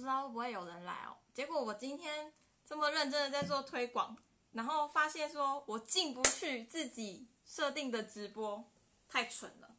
[0.00, 1.18] 不知道会不会有人来哦。
[1.34, 2.32] 结果我今天
[2.64, 4.16] 这么认真的在做推广，
[4.52, 8.64] 然后发现说我进不去自己设定的直播，
[9.06, 9.76] 太蠢了。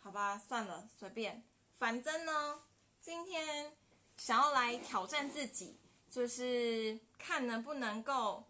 [0.00, 1.42] 好吧，算了，随便，
[1.78, 2.60] 反正呢，
[3.00, 3.74] 今天
[4.18, 5.78] 想要来挑战自己，
[6.10, 8.44] 就是看能不能够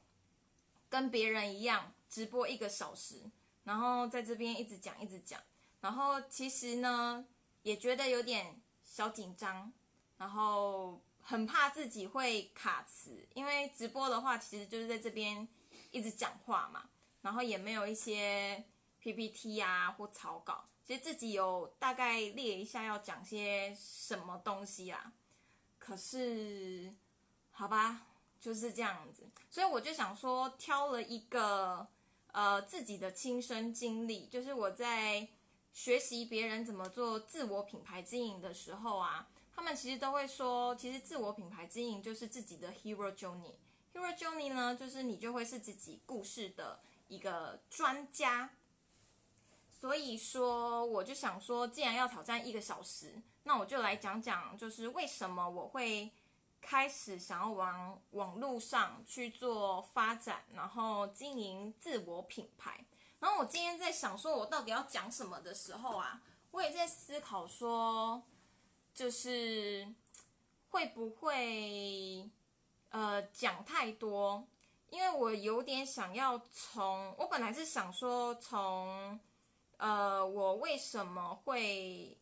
[0.88, 3.30] 跟别人一样直播一个小时，
[3.62, 5.40] 然后在这边一直讲一直讲，
[5.80, 7.24] 然后其实呢
[7.62, 9.72] 也觉得有点小紧张，
[10.16, 15.46] 然后很怕自己会卡词，因为直播的话其实就是在这边
[15.90, 16.84] 一直讲话嘛，
[17.22, 18.64] 然后也没有一些
[19.00, 20.64] PPT 啊或草稿。
[20.86, 25.12] 其实自己有大概列一下要讲些什么东西啊，
[25.78, 26.92] 可是
[27.50, 28.02] 好吧，
[28.38, 31.86] 就是这样子，所以我就想说挑了一个
[32.32, 35.26] 呃自己的亲身经历，就是我在
[35.72, 43.54] 学习别人怎么做自我品牌经营的时候啊，他们其实都会说，其实自我品牌经营就是自己的 hero journey。
[43.94, 48.50] hero journey 呢，就是你就会是自己故事的一个专家。
[49.70, 56.10] 所以说，我就想说，既然要挑战一个小时，那我就来讲讲，就是为什么我会
[56.60, 62.84] 开始想要往网络上去做发展，然后经营自我品牌。
[63.20, 68.22] 然后我今天在想说，我到底要讲什么的时候啊，我也在思考说，
[68.94, 69.86] 就是
[70.70, 72.30] 会不会
[72.90, 74.46] 呃讲太多，
[74.90, 79.20] 因为我有点想要从，我本来是想说从。
[79.76, 82.16] 呃，我为什么会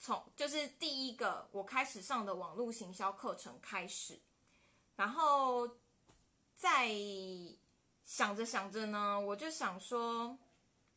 [0.00, 4.18] 从就是第一个我开始上的网络行销课程开始，
[4.96, 5.66] 然后
[6.56, 6.90] 在
[8.02, 10.36] 想着想着呢，我就想说，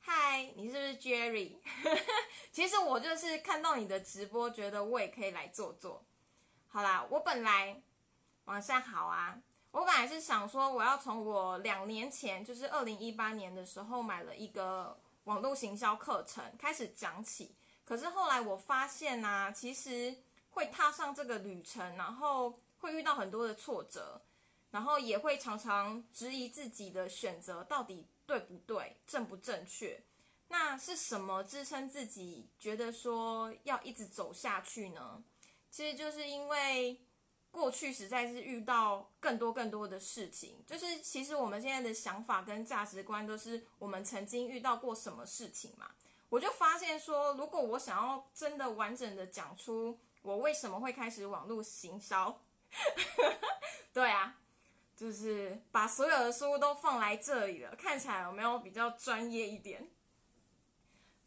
[0.01, 1.53] 嗨，你是不是 Jerry？
[2.51, 6.03] 其实我就是看到你的直播，觉得我也可以来做做。
[6.67, 7.81] 好啦，我本来
[8.45, 9.39] 晚上好啊，
[9.71, 14.97] 我本来是想说，我要从我两年前，就是二零一八年的时候买了一个。
[15.25, 17.53] 网络行销课程开始讲起，
[17.85, 20.17] 可是后来我发现啊，其实
[20.49, 24.19] 会踏上这个旅程，然后会遇到很多的挫折，
[24.71, 30.01] 然后也会常常质疑自己的选择到底对不对、正不正确。
[30.47, 35.23] 那是什么支撑自己觉得说要一直走下去呢？
[35.69, 37.01] 其实就是因为。
[37.53, 45.91] 过去实在是遇到更多更多的事情，就是其实我们现在的想法跟价值观都是我们曾经遇到过什么事情嘛。
[46.29, 52.41] 我就发现说，如果我想要真的完整的讲出我为什么会开始网络行销，
[53.91, 54.39] 对啊，
[55.01, 59.89] 就是把所有的书都放来这里了，看起来有没有比较专业一点？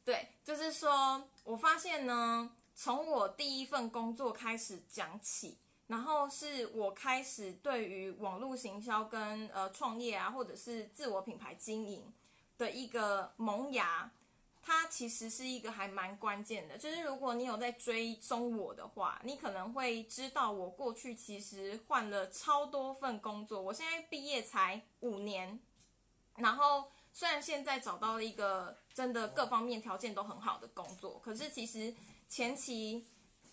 [0.04, 5.58] 对，就是说我发现呢，从我第一份工作开始讲起。
[5.88, 12.14] 然后是我开始对于网络行销跟呃创业啊，或者是自我品牌经营
[12.56, 14.08] 的一个萌芽，
[14.64, 16.78] 它其实是一个还蛮关键的。
[16.78, 23.60] 就是如果你有在追踪我的话，你可能会知道我过去其实换了超多份工作。
[23.60, 25.60] 我现在毕业才五年，
[26.36, 31.94] 然后虽然现在找到了一个真的各方面条件都很好的工作，可是其实
[32.28, 33.06] 前期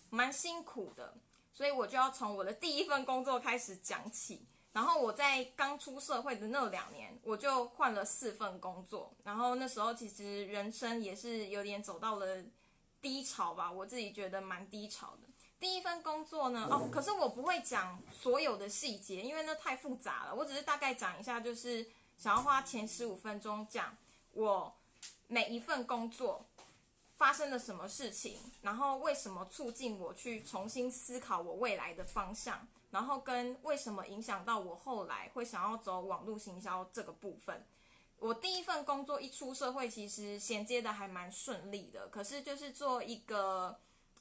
[0.08, 1.14] 蛮辛苦的。
[1.54, 12.42] 所以我就要从我的第一份工作开始讲起，然后我在刚出社会的那两年，我就换了四份工作，然后那时候其实人生也是有点走到了
[13.00, 15.28] 低潮吧，我自己觉得蛮低潮的。
[15.60, 21.86] 第一份工作呢，哦，可是我不会讲所有的细节，因为那太复杂了，我只是大概讲一下，就是
[22.18, 23.96] 想要花前十五分钟讲
[24.32, 24.74] 我
[25.28, 26.44] 每一份工作。
[27.14, 28.36] 发生了什么事情？
[28.62, 32.66] 然后为什么促进我去重新思考我未来的方向？
[32.92, 37.66] 然后跟为什么影响到我后来会想要走网络行销这个部分？
[38.20, 42.06] 我第一份工作一出社会，其实衔接的还蛮顺利的。
[42.06, 43.76] 可是就是做一个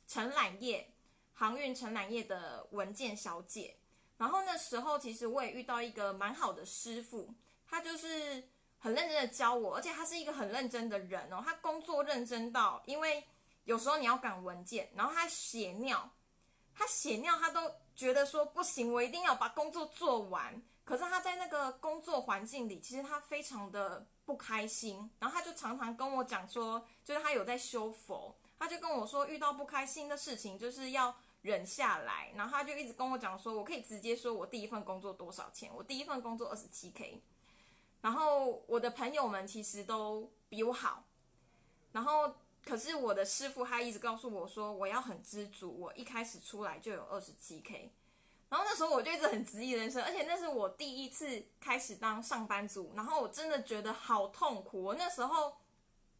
[0.07, 0.89] 承揽业、
[1.35, 3.75] 航运承揽业的文件小姐。
[4.17, 7.31] 然后那时候其实我也遇到一个蛮好的师傅，
[7.67, 8.43] 他就是。
[8.83, 11.39] 很认真的教我，而且他是一个很认真的人哦。
[11.45, 13.23] 他工作认真到，因为
[13.65, 16.09] 有时候你要赶文件，然后他血尿，
[16.73, 20.61] 他血尿，他都觉得说不行，我一定要把工作做完。
[20.83, 25.09] 可是他在那个工作环境里，其实他非常的不开心。
[25.19, 32.31] 然后他就常常跟我讲说，就是他有在修佛，他就跟我说，遇到不开心的事情就是要忍下来。
[32.35, 37.21] 然后他就一直跟我讲说，我可以直接说我第一份工作多少钱，我第一份工作二十七 K。
[38.01, 41.03] 然后我的朋友们其实都比我好，
[41.91, 47.91] 然后可是我的师傅他一直告诉我说我要很知足，我一开始出来就有二十七 k，
[48.49, 54.83] 然后那时候我就一直很质疑人生，而且那是我第一次开始当上班族，然后我真的觉得好痛苦。
[54.83, 55.57] 我那时候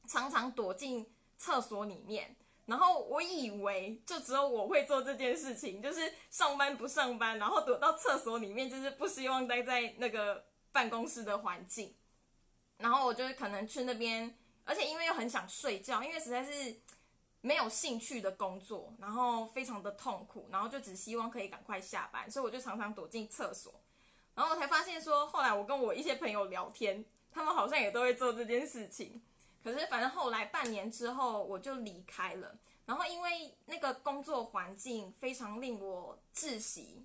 [0.07, 1.05] 常常躲进
[1.37, 2.35] 厕所里面，
[2.65, 11.93] 然后我以为就只有我会做这件事情，就是上班不上班，然后躲到厕所里面，就是不希望待在那个办公室的环境。
[12.77, 14.35] 然后我就可能去那边，
[14.65, 16.79] 而且因为又很想睡觉，因为实在是。
[17.43, 23.73] 没有兴趣的工作，然后非常的痛苦，然后就只希望可以赶快下班，所以我就常常躲进厕所。
[24.35, 29.19] 然后我才发现说，后来我跟我一些朋友聊天，他们好像也都会做这件事情。
[29.63, 32.55] 可是反正后来半年之后我就离开了，
[32.85, 37.03] 然后因为那个工作环境非常令我窒息，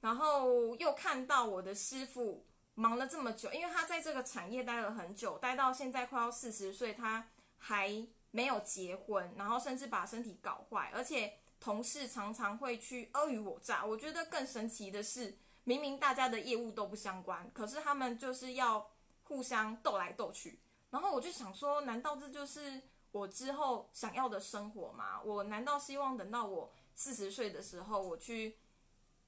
[0.00, 2.44] 然后又看到我的师傅
[2.74, 7.28] 忙了这么久，因为他在这个产业待了很久，待到现在快要四十岁，他
[7.58, 8.06] 还。
[8.34, 13.84] 没有结婚，然后甚至把身体搞坏，而且同事常常会去尔虞我诈。
[13.84, 18.90] 我觉得更神奇的是，明明大家的业务都不相关，可是他们就是要
[19.24, 20.58] 互相斗来斗去。
[20.88, 22.80] 然后我就想说，难道这就是
[23.10, 25.20] 我之后想要的生活吗？
[25.22, 28.56] 我难道希望等到我四十岁的时候，我去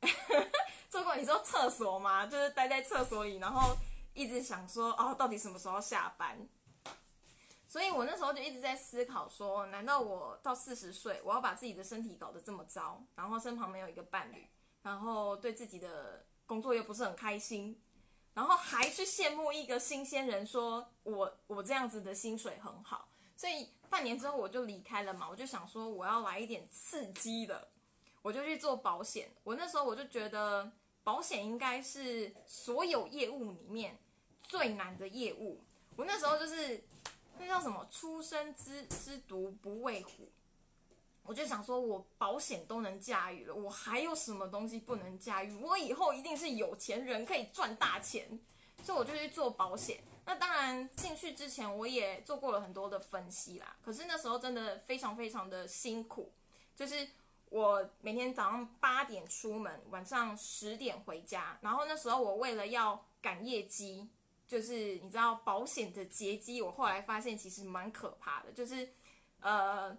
[0.91, 2.27] 做过你说厕所吗？
[2.27, 3.77] 就是待在厕所里，然后
[4.13, 6.49] 一直想说，哦，到底什么时候下班？
[7.67, 14.47] 所以我那时候就一直在思考，说难道我到四十岁，我要把自己的身体搞得这么糟，然后身旁没有一个伴侣，
[14.83, 17.77] 然后对自己的工作又不是很开心，
[18.33, 23.09] 然后还去羡慕一个新鲜人，说我我这样子的薪水很好。
[23.37, 27.67] 所以半年之后我就离开了嘛，我就想说我要来一点刺激的，
[28.25, 29.31] 我就去做保险。
[29.45, 30.73] 我那时候我就觉得
[31.05, 33.99] 保险应该是所有业务里面
[34.43, 35.61] 最难的业务。
[35.95, 36.83] 我那时候就是。
[37.37, 37.85] 那叫什么？
[37.91, 40.31] 初生之之犊不畏虎。
[41.25, 45.53] 我就想说，我保险都能驾驭了，我还有什么东西不能驾驭？
[45.57, 48.39] 我以后一定是有钱人，可以赚大钱。
[48.85, 49.99] 所以我就去做保险。
[50.25, 53.75] 那当然，进去之前我也做过了很多的分析啦。
[53.85, 56.31] 可是那时候真的非常非常的辛苦，
[56.77, 57.05] 就是
[57.55, 61.57] 我每天早上八点出门，晚上十点回家。
[61.61, 64.11] 然后那时候我为了要赶业绩。
[64.47, 68.53] 就是你知道保险的劫机，我后来发现其实蛮可怕的。
[68.53, 68.93] 就是，
[69.41, 69.97] 呃，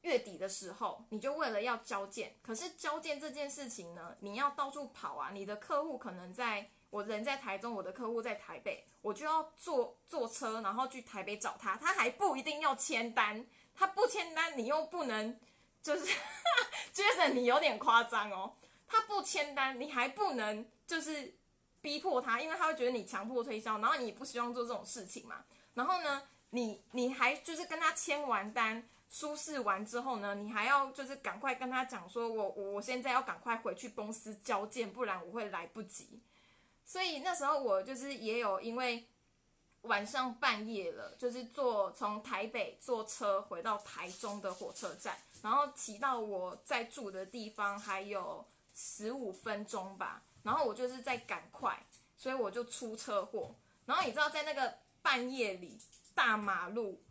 [0.00, 5.30] 月底的时候，你就为了要交件，可是交件这件事情呢，你要到处跑啊。
[5.32, 13.46] 你的客户可能在我人在台中，我的客户在台北，我就要坐坐车，然后去台北找他，他还不一定要签单，
[13.76, 15.38] 他不签单，你又不能，
[15.84, 16.12] 就是
[16.92, 18.56] Jason，你有点夸张哦，
[18.88, 21.32] 他不签单，你还不能就是。
[21.84, 25.44] 逼迫他，因为他会觉得你强迫推销，然后你不希望做这种事情嘛。
[25.74, 36.22] 然后呢，你你还就是跟他签完单、舒适完之后呢，你还要就是赶快跟他讲说，我我我现在要赶快回去公司交件，不然我会来不及。
[36.86, 39.06] 所以那时候我就是也有因为
[39.84, 50.22] 晚上半夜了，就是坐从台北坐车回到台中的火车站，然后骑到我在住的地方还有十五分钟吧。
[50.42, 51.86] 然后我就是在赶快，
[52.18, 53.54] 所以我就出车祸。
[53.86, 55.78] 然后你知道，在那个半夜里，
[56.14, 57.02] 大马路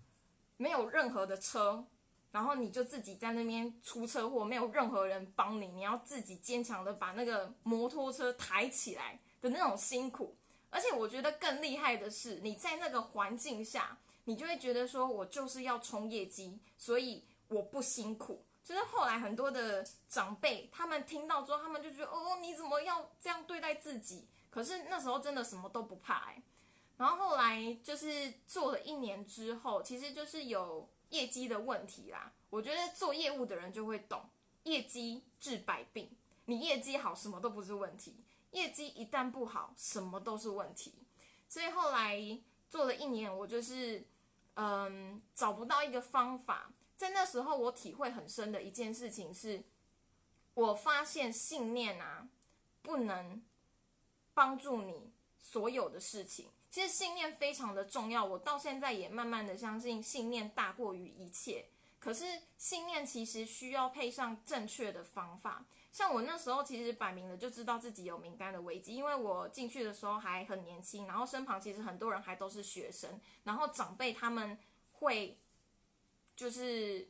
[0.58, 1.84] 没有任何的车，
[2.32, 10.36] 然后你就自己在那边出车祸，没有任何人帮你，你要自己坚强的把那个摩托车抬起来的那种辛苦。
[10.74, 18.44] 而且我觉得更厉害的是，你在那个环境下，你就会觉得说，我就是要冲业绩，所以我不辛苦。
[18.64, 24.26] 就是后来很多的长辈，他们听到之后，他们就觉得哦，你怎么要这样对待自己？
[24.50, 26.42] 可是那时候真的什么都不怕哎。
[26.98, 32.32] 然后后来就是做了一年之后，其实就是有业绩的问题啦。
[32.50, 34.22] 我觉得做业务的人就会懂，
[34.64, 36.10] 业绩治百病。
[36.46, 38.12] 你业绩好，什么都不是问题；
[38.54, 40.94] 业绩一旦不好，什么都是问题。
[41.50, 44.04] 所以后来做了一年，我就是
[44.56, 46.72] 嗯，找不到一个方法。
[46.96, 49.64] 在那时候，我体会很深的一件事情是，
[50.54, 52.28] 我发现信念啊，
[52.82, 53.44] 不能
[54.34, 56.50] 帮助你所有的事情。
[56.70, 61.66] 其实信念非常的重要，我到现在也慢慢的相信信念大过于一切。
[62.00, 62.26] 可是
[62.58, 65.66] 信念其实需要配上正确的方法。
[65.94, 74.60] 像我那时候其实摆明了就知道自己有敏感的危机，因为我进去的时候还很年轻，然后身旁其实很多人还都是学生，然后长辈他们
[74.92, 75.38] 会。
[76.36, 77.08] 就是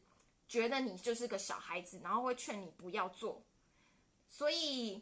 [0.49, 3.41] 觉得你就是个小孩子，然后会劝你不要做。
[4.27, 5.01] 所以，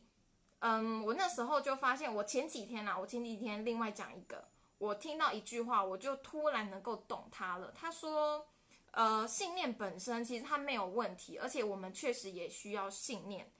[0.59, 4.47] 嗯，我那时候就发现，我前几天啊，我前几天另外讲一个，
[4.77, 7.71] 我听到一句话，我就突然能够懂他了。
[7.71, 8.47] 他说，
[8.91, 13.51] 呃，信念本身其实它没有问题，而且我们确实也需要信念。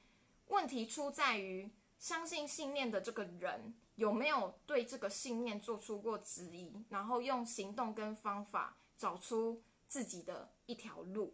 [0.51, 11.34] 问题出在于相信信念的这个人有没有对这个信念做出过质疑，然后用行动跟方法找出自己的一条路。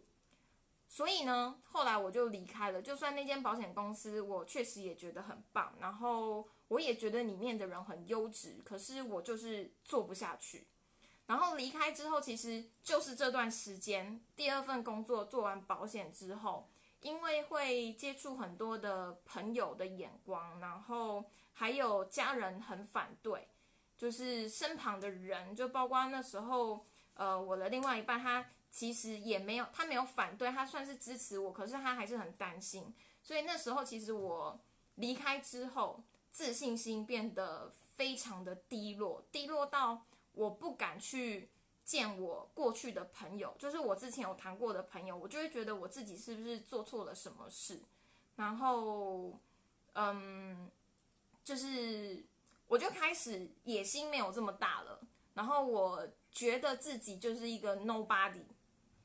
[0.88, 2.80] 所以呢，后来我就离开了。
[2.80, 10.68] 就算那间保险公司，我确实也觉得很棒，然后我也觉得里面的人很优质，可是我就是做不下去。
[11.26, 16.68] 然后离开之后，其实就是这段时间，第二份工作做完保险之后。
[17.00, 23.48] 因为会接触很多的朋友的眼光，然后还有家人很反对，
[23.96, 32.94] 就是身旁的人，就包括那时候，呃，我的另外一半，他其实也没有，他没有反对，他算是支持我，可是他还是很担心。
[33.22, 34.60] 所以那时候其实我
[34.96, 41.50] 离开之后，自信心变得非常的低落，低落到我不敢去。
[41.88, 47.80] 见我过去的朋友，就是我之前有谈过的朋友，我就会觉得我自己是不是做错了什么事，
[48.36, 49.32] 然后，
[49.94, 50.70] 嗯，
[51.42, 52.22] 就是
[52.66, 55.00] 我就开始野心没有这么大了，
[55.32, 58.44] 然后我觉得自己就是一个 nobody，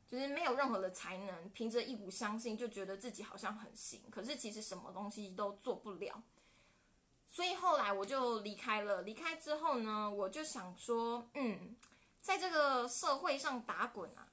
[0.05, 6.21] 就是没有任何的才能，凭着一股相信就觉得自己好像很行，可是其实什么东西都做不了，
[7.29, 9.03] 所以后来我就离开了。
[9.03, 11.77] 离开之后呢，我就想说，嗯。
[12.23, 14.29] 在这个社会上打滚啊，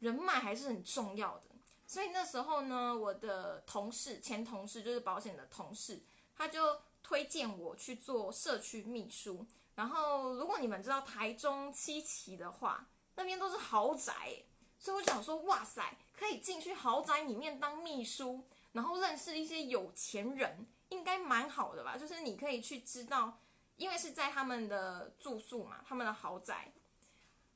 [0.00, 1.44] 人脉还是很重要的。
[1.86, 6.02] 所以那时候呢，我的同事、前同事就是保险的同事，
[6.36, 9.46] 他就推荐我去做社区秘书。
[9.76, 14.42] 然后，如果你们知道台中七期的话，那边都是豪宅，
[14.76, 21.96] 所以我想说，哇塞，可以进去豪宅里面当秘书，然后认识一些有钱人，应该蛮好的吧？
[21.96, 23.38] 就是你可以去知道，
[23.76, 26.72] 因为是在他们的住宿嘛，他们的豪宅。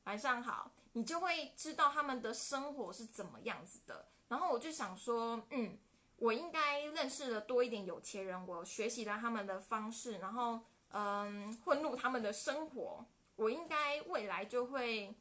[0.05, 4.09] 晚上好，你就会知道他们的生活是怎么样子的。
[4.29, 5.79] 然后我就想说，嗯，
[6.17, 13.05] 我应该认识的多一点有钱人，我学习了他们的方式，然后嗯，混入他们的生活，
[13.37, 15.15] 我应该未来就会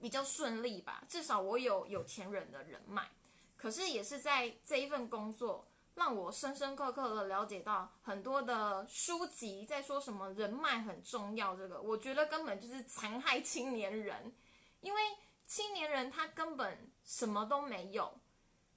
[0.00, 1.04] 比较顺利吧。
[1.08, 3.08] 至少我有有钱人的人脉。
[3.56, 5.66] 可是也是在这一份工作。
[5.94, 14.32] 让我深深刻刻的了解到很多的书籍在说什么人脉很重要，这个我觉得根本就是残害青年人，
[14.80, 15.00] 因为
[15.44, 18.18] 青年人他根本什么都没有，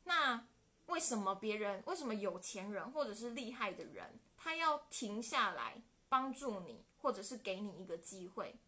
[0.04, 0.48] 那
[0.88, 8.60] 为什么别人为什么有钱人或者是厉害的人他要停下来帮助你，或者是给你一个机会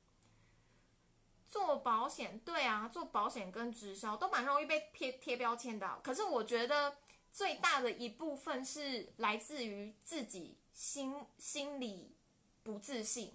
[1.47, 2.39] 做保险？
[2.39, 6.95] 对啊，做保险跟直销都蛮容易被贴贴标签的，可是我觉得。
[7.35, 12.15] 最大的一部分是来自于自己心心里
[12.63, 13.33] 不自信，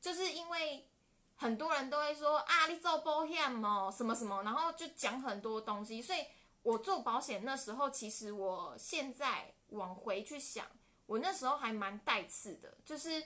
[0.00, 0.86] 就是因为
[1.34, 6.00] 很多人都会说啊，你做保险哦，什么什么，然后就讲很多东西。
[6.00, 6.26] 所以
[6.62, 10.64] 我做保险那时候，其实我现在往回去想，
[11.06, 13.20] 我那时候还蛮带刺的，就是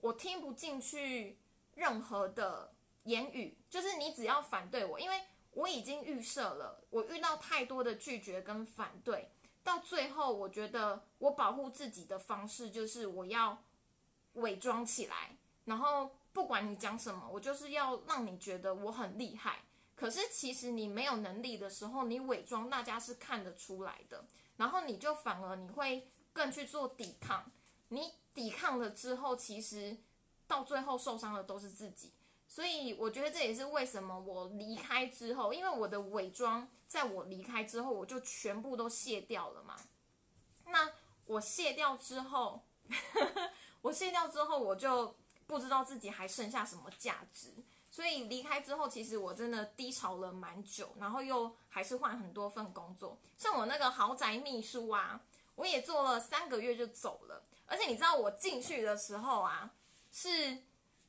[0.00, 1.36] 我听不进去
[1.74, 2.72] 任何的
[3.04, 5.20] 言语，就是你只要反对我，因为
[5.52, 9.30] 我已经预设了，我遇到太多的拒绝跟反对。
[9.68, 13.62] 到最后，我觉得我保护自己的方式就是我要
[14.32, 19.58] 伪装起来，然后不管你讲什么，我就是要让你觉得我很厉害。
[19.94, 24.24] 可是其实你没有能力的时候，你伪装，大家是看得出来的。
[24.56, 27.52] 然后你就反而你会更去做抵抗，
[27.88, 29.98] 你抵抗了之后，其实
[30.46, 32.14] 到最后受伤的都是自己。
[32.50, 39.76] 所以我觉得这也是为什么我离开之后，因为我的伪装，在我离开之后，我就全部都卸掉了嘛。
[40.64, 40.90] 那
[41.26, 42.62] 我卸掉之后，
[43.82, 45.14] 我卸掉之后，我就
[45.46, 47.52] 不知道自己还剩下什么价值。
[47.90, 53.18] 所以离开之后，其实我真的低潮了蛮久，然后又还是换很多份工作。
[53.36, 55.20] 像我那个豪宅秘书啊，
[55.54, 57.44] 我也做了三个月就走了。
[57.66, 59.70] 而且你知道我进去的时候啊，
[60.10, 60.62] 是。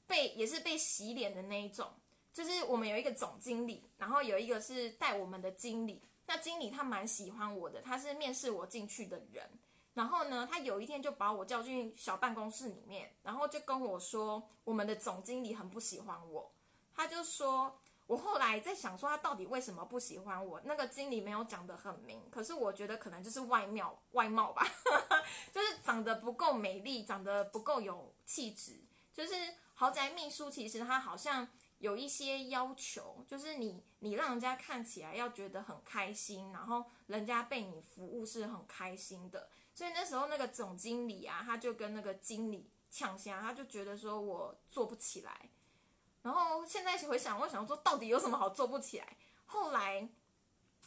[0.09, 1.87] 被也是被洗脸的那一种，
[2.33, 6.01] 就是我们有一个总经理，然后有一个是带我们的经理。
[6.25, 9.47] 那经理他蛮喜欢我的，他是面试我进去的人。
[9.93, 16.51] 然后呢，他有一天就把我叫进小办公室里面，然后就跟我说，我们的总经理很不喜欢我。
[16.95, 20.59] 他就说，我后来在想说，他到底为什么不喜欢我？
[20.65, 24.65] 那个经理没有讲得很明，可是我觉得可能就是外貌外貌吧，
[25.53, 28.79] 就是长得不够美丽，长得不够有气质，
[29.13, 29.33] 就是。
[29.79, 39.49] 豪宅秘书其实他好像有一些要求，就是你你让人家看起来要觉得很开心，然后人家被你服务是很开心的。
[39.73, 45.49] 所以那时候那个总经理啊，他就跟那个经理呛下，他就觉得说我做不起来。
[46.23, 49.15] 然后现在回想，我想说到底有什么好做不起来？
[49.45, 50.09] 后来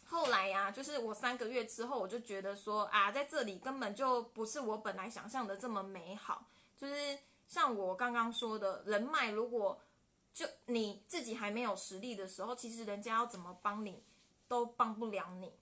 [0.04, 6.46] 后来呀、就是我三个月之后，我就觉得说啊，在这里根本就不是我本来想象的这么美好。
[6.76, 7.16] 就是
[7.52, 9.78] 像我刚刚说的，人脉如果
[10.32, 14.02] 就你自己还没有实力的时候，其实人家要怎么帮你
[14.49, 15.52] 都帮不了你。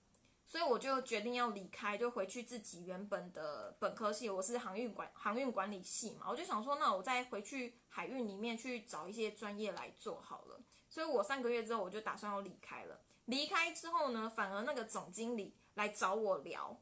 [0.46, 10.60] 所以我就决定要离开，就回去自己原本的本科系，我是航运管航运管理系嘛，我就想说，那我再回去海运里面去找一些专业来做好了。
[10.88, 13.00] 所以我三个月之后，我就打算要离开了。
[13.24, 16.80] 离开之后呢，反而那个总经理来找我聊，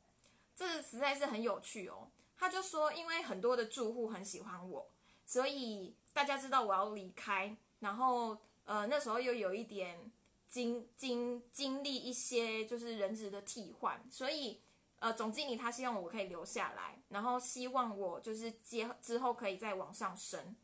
[0.55, 2.11] 这实在是很有趣哦。
[2.37, 4.89] 他就说，因为很多的住户很喜欢我，
[5.29, 10.11] 所以大家知道我要离开，然后呃那时候又有一点
[10.47, 14.59] 经经经历一些就是人质的替换，所以
[15.01, 20.57] 呃总经理他希望我可以留下来，然后希望我就是接之后可以再往上升，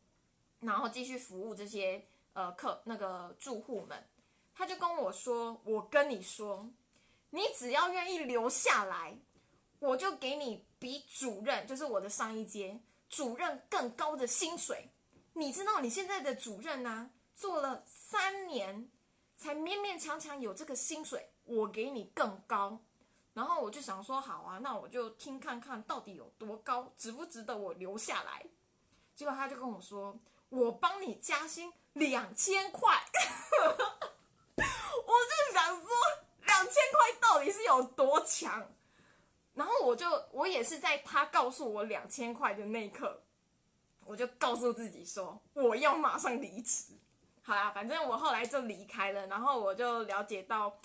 [0.60, 2.02] 然后继续服务这些
[2.32, 4.02] 呃客那个住户们。
[4.54, 6.70] 他就跟我说：“我跟你说，
[7.30, 9.18] 你只要愿意留下来，
[9.80, 12.80] 我就给你比主任，就是我的上一阶
[13.14, 14.90] 主任更高的薪水。
[15.34, 18.90] 你知道你现在的主任呢、做了三年，
[19.36, 22.80] 才勉勉强强有这个薪水，我给你更高。”
[23.34, 28.44] 然后我就想说，好啊，那我就听看看到底有多高，值不值得我留下来。
[29.14, 30.18] 结果他就跟我说，
[30.48, 32.96] 我帮你加薪两千块。
[34.56, 35.88] 我就想说，
[36.46, 38.72] 两千块到底是有多强？
[39.54, 43.22] 然后我就，我也是在他告诉我两千块的那一刻，
[44.04, 46.92] 我就告诉自己说，我要马上离职。
[47.42, 50.76] 好啦，反正我后来就离开了，然后我就了解到，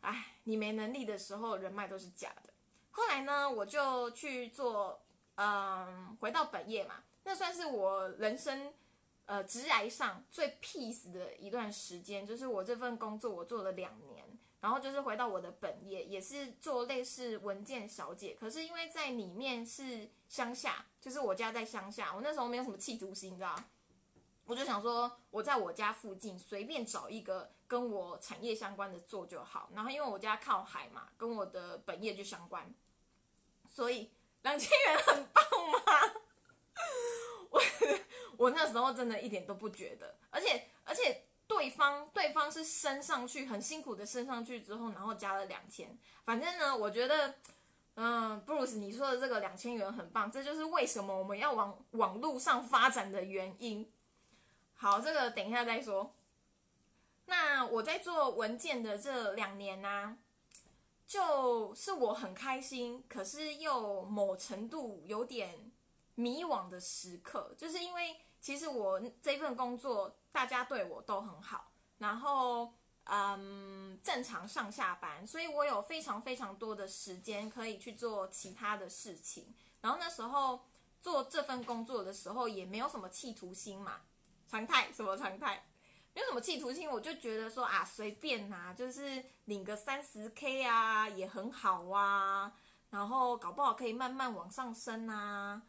[0.00, 2.52] 哎，你没能力的时候，人脉都是假的。
[2.90, 5.00] 后来呢，我就去做，
[5.36, 8.72] 嗯，回到本业嘛，那算是我人生。
[9.28, 14.15] 呃，职涯上最 peace 的一段时间，就是我这份工作我做了两年，
[14.60, 23.54] 然后就是回到我的本业，也是做类似文件小姐，可是因为在里面是乡下，就是我家在乡下，我那时候没有什么企图心，你知道
[24.44, 32.72] 我就想说我在我家附近随便找一个跟我产业相关的做就好，然后因为我家靠海嘛，跟我的本业就相关，
[33.68, 34.10] 所以
[34.42, 35.78] 两千元很棒吗？
[37.50, 37.62] 我
[38.36, 47.34] 我那时候真的一点都不觉得，而且而且对方对方是升上去很辛苦的升上去之后，然后加了两千，反正呢，我觉得，
[47.94, 53.90] 嗯，布鲁斯你说的这个两千元很棒，这就是为什么我们要往网络上发展的原因。
[54.74, 56.14] 好，这个等一下再说。
[57.26, 60.18] 那我在做文件的这两年呢、
[61.06, 65.72] 就是我很开心，可是又某程度有点
[66.14, 79.52] 迷惘的时刻，就是因为其实我这份工作大家对我都很好，然后嗯正常上下班，所以我有非常非常多的时间可以去做其他的事情。
[79.80, 80.64] 然后那时候
[81.00, 84.02] 做这份工作的时候也没有什么企图心嘛，
[84.46, 85.66] 常态什么常态，
[86.14, 92.52] 没有什么企图心，我就觉得说啊随便呐、就是领个三十 K 啊也很好啊，
[92.90, 95.62] 然后搞不好可以慢慢往上升啊。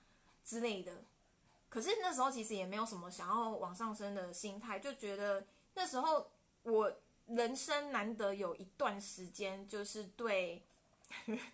[0.45, 1.03] 之类的。
[1.77, 6.27] 可是那时候其实也没有什么想要往上升的心态，就觉得那时候
[6.63, 6.91] 我
[7.27, 10.65] 人生难得有一段时间，就是对，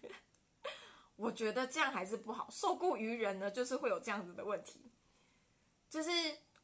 [1.18, 4.80] 我觉得这样还是不好，受雇于人呢，就是会有这样子的问题。
[5.90, 6.10] 就是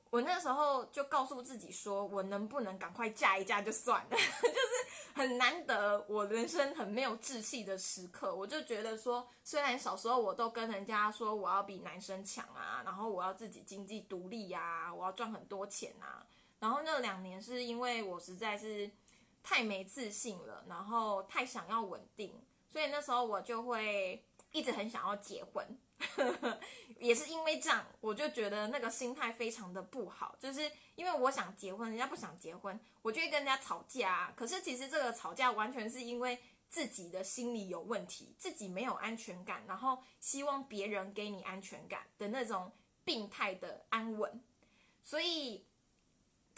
[0.09, 16.25] 我那时候就告诉自己说，我能不能赶快嫁一嫁就算了， 就是很难得我人生很没有志气的时刻，我就觉得说，虽然小时候我都跟人家说我要比男生强啊，然后我要自己经济独立呀、我要赚很多钱啊，
[16.59, 18.89] 然后那两年是因为我实在是
[19.43, 22.33] 太没自信了，然后太想要稳定，
[22.67, 25.63] 所以那时候我就会一直很想要结婚。
[26.99, 34.33] 也是因为这样，我就觉得那个心态非常的不好，就是因为我想结婚，人家不想结婚，我就会跟人家吵架啊。
[34.35, 42.71] 可是其实这个吵架完全是因为自己的心理有问题，自己没有安全感，然后希望别人给你安全感的那种
[43.05, 44.43] 病态的安稳。
[45.01, 45.65] 所以，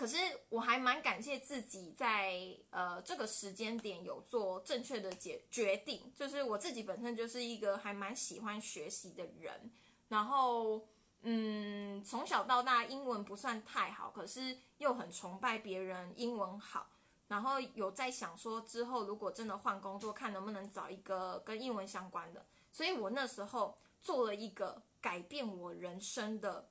[0.02, 0.18] 可是
[0.50, 9.72] 我还蛮感谢自己在呃这个时间点有做正确的决决定，就是我自己本身就是一个还蛮喜欢学习的人，
[10.08, 10.88] 然后
[11.22, 16.90] 嗯从小到大英文不算太好，可是又很崇拜别人英文好，
[17.28, 26.68] 然后有在想说之后如果真的换工作，看能不能找一个跟英文相关的，所以我那时候做了一个改变我人生的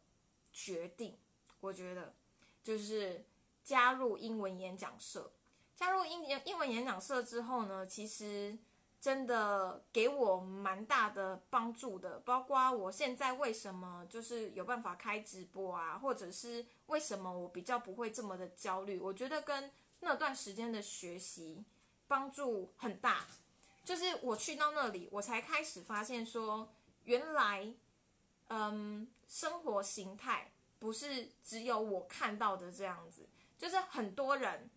[0.52, 1.16] 决定。
[1.60, 2.12] 我觉得
[2.62, 3.24] 就是
[3.62, 5.32] 加入英文演讲社。
[5.76, 8.58] 加入英英文演讲社之后呢，其实
[9.00, 21.64] 真的给我蛮大的帮助的，包括我现在为什么就是有办法开直播啊，或者是为什么我比较不会这么的焦虑，我觉得跟那段时间的学习
[22.06, 23.26] 帮助很大。
[23.82, 26.70] 就是我去到那里，我才开始发现说，
[27.04, 27.72] 原来，
[28.48, 34.68] 嗯，生活形态不是只有我看到的这样子，就是很多人。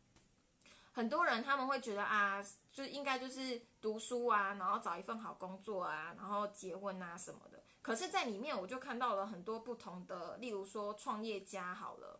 [0.95, 2.39] 很多人他们会觉得啊，
[2.71, 7.63] 就应该就是读书啊，然后找一份好工作啊，然后结婚啊什么的。
[7.81, 12.19] 可是，在里面我就看到了很多不同的，例如说创业家好了，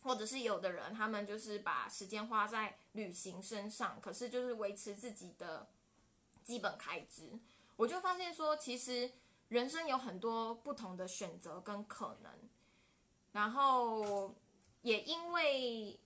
[0.00, 5.68] 或者是有的人他们就是把时间花在旅行身上，可是就是维持自己的
[6.42, 7.38] 基本开支。
[7.76, 9.12] 我就发现说，其实
[9.48, 12.32] 人生有很多不同的选择跟可能，
[13.32, 14.34] 然后
[14.82, 15.98] 也因为。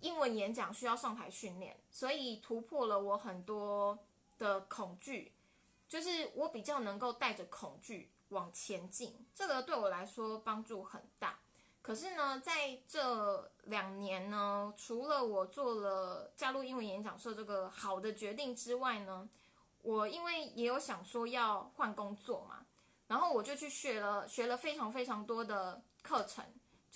[0.00, 3.98] 英文演讲需要上台训练，所以突破了我很多
[4.38, 5.32] 的恐惧，
[5.88, 11.40] 就是我比较能够带着恐惧往前进，这个对我来说帮助很大。
[11.82, 19.28] 可是呢，在这两年呢，除了我做了加入英文演讲社这个好的决定之外呢，
[19.82, 22.64] 我因为也有想说要换工作嘛，
[23.08, 26.44] 然后我就去学了学了非常非常多的课程，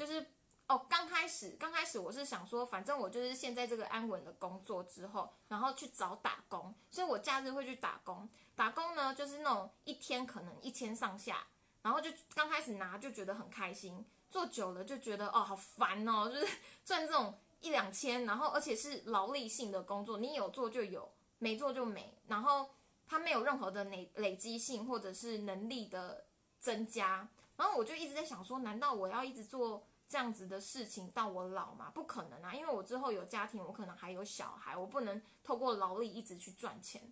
[0.07, 0.27] 就是。
[0.69, 8.27] 哦，刚开始，刚开始我是想说，反正我就是现在这个安稳的工作之后，然后去找打工，所以我假日会去打工。
[8.55, 11.47] 打工呢，就是那种一天可能一千上下，
[11.83, 16.49] 然后就刚开始拿就觉得很开心，做久了就觉得哦好烦哦，就是
[16.87, 22.71] 赚这种一两千，然后而且是劳力性的工作，你有做就有，没做就没，然后
[23.07, 26.25] 它没有任何的累累积性或者是能力的
[26.59, 29.85] 增加，然后我就一直在想说，难道我要一直做？
[30.13, 31.91] 这样子的事情到我老嘛？
[31.95, 32.53] 不可能啊！
[32.53, 37.11] 因为我之后有家庭，我可能还有小孩，我不能透过劳力一直去赚钱。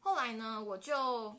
[0.00, 1.38] 后来呢，我就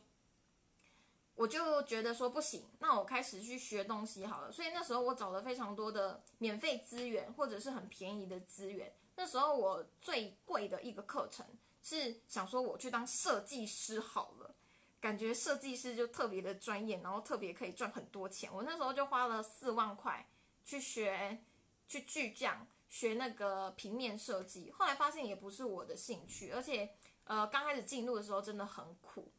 [1.34, 4.52] 我就觉得说不行，那我开始去学东西好了。
[4.52, 8.94] 所以那时候我找了非常多的免费资源，或者是很便宜的资源。
[9.16, 11.44] 那时候我最贵的一个课程
[11.82, 14.54] 是想说我去当设计师好了，
[15.02, 18.48] 感觉设计师就特别的专业，然后特别可以赚很多钱。
[18.54, 20.24] 我那时候就花了四万块。
[20.70, 21.40] 去学，
[21.88, 29.32] 去巨匠学那个平面设计，后来发现也不是我的兴趣，而且，呃，刚开始进入的时候真的很苦，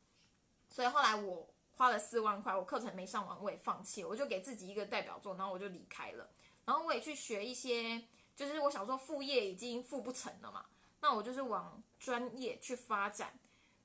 [0.68, 6.28] 所以后来我花了四万块，我课程没上完，我也放弃，我就给自己一个代表作，然后我就离开了。
[6.64, 8.02] 然后我也去学一些，
[8.34, 10.66] 就是我想说副业已经付不成了嘛，
[11.00, 13.38] 那我就是往专业去发展，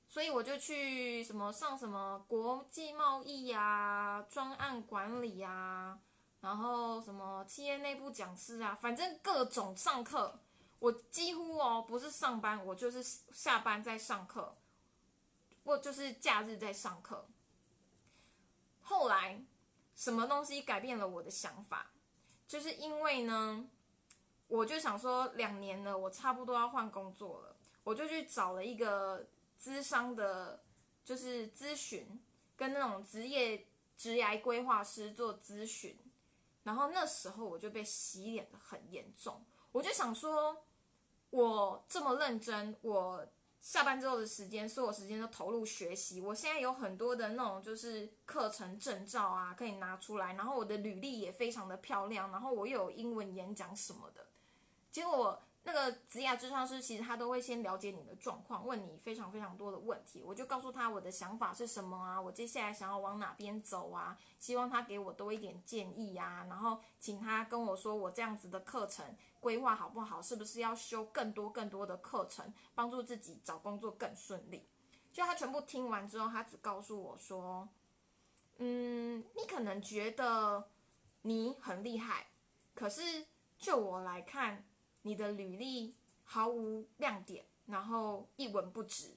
[0.08, 6.00] 所以我就去什么上什么国际贸易呀、专案管理呀。
[6.46, 10.38] 然后什么企业内部讲师啊，反正各种上课，
[10.78, 14.56] 我几乎哦不是上班，我就是下班在上课，
[15.64, 17.26] 我就是假日在上课。
[18.80, 19.42] 后来
[19.96, 21.90] 什么东西改变了我的想法？
[22.46, 23.68] 就是因为呢，
[24.46, 30.62] 我就想说两年了，我差不多要换工作了，我就去找了一个资商的，
[31.02, 32.22] 就是咨询
[32.56, 35.98] 跟那种职业职涯规划师做咨询。
[36.66, 40.64] 然后那时候我就被洗脸的很严重，我就想说，
[41.30, 43.24] 我这么认真，我
[43.60, 54.26] 下班之后的时间，所有时间都投入学习，我现在有很多的那种就是课程证照啊，可以拿出来，然后我的履历也非常的漂亮，然后我又有英文演讲什么的，
[54.90, 55.40] 结果。
[55.66, 60.22] 那个职业智商师其实他都会先了解你的状况，问你非常非常多的问题。
[60.22, 69.04] 我就告诉他我的想法是什么啊，我接下来想要往哪边走啊，希望他给我多一点建议啊，然后请他跟我说我这样子的课程
[69.40, 74.68] 规划好不好，是不是要修更多更多的课程，帮助自己找工作更顺利。
[75.12, 77.68] 就他全部听完之后，他只告诉我说
[78.58, 80.68] ：“嗯，你可能觉得
[81.22, 82.28] 你很厉害，
[82.72, 83.26] 可是
[83.58, 84.64] 就我来看。”
[85.06, 89.14] 你的履历毫无亮点，然后一文不值。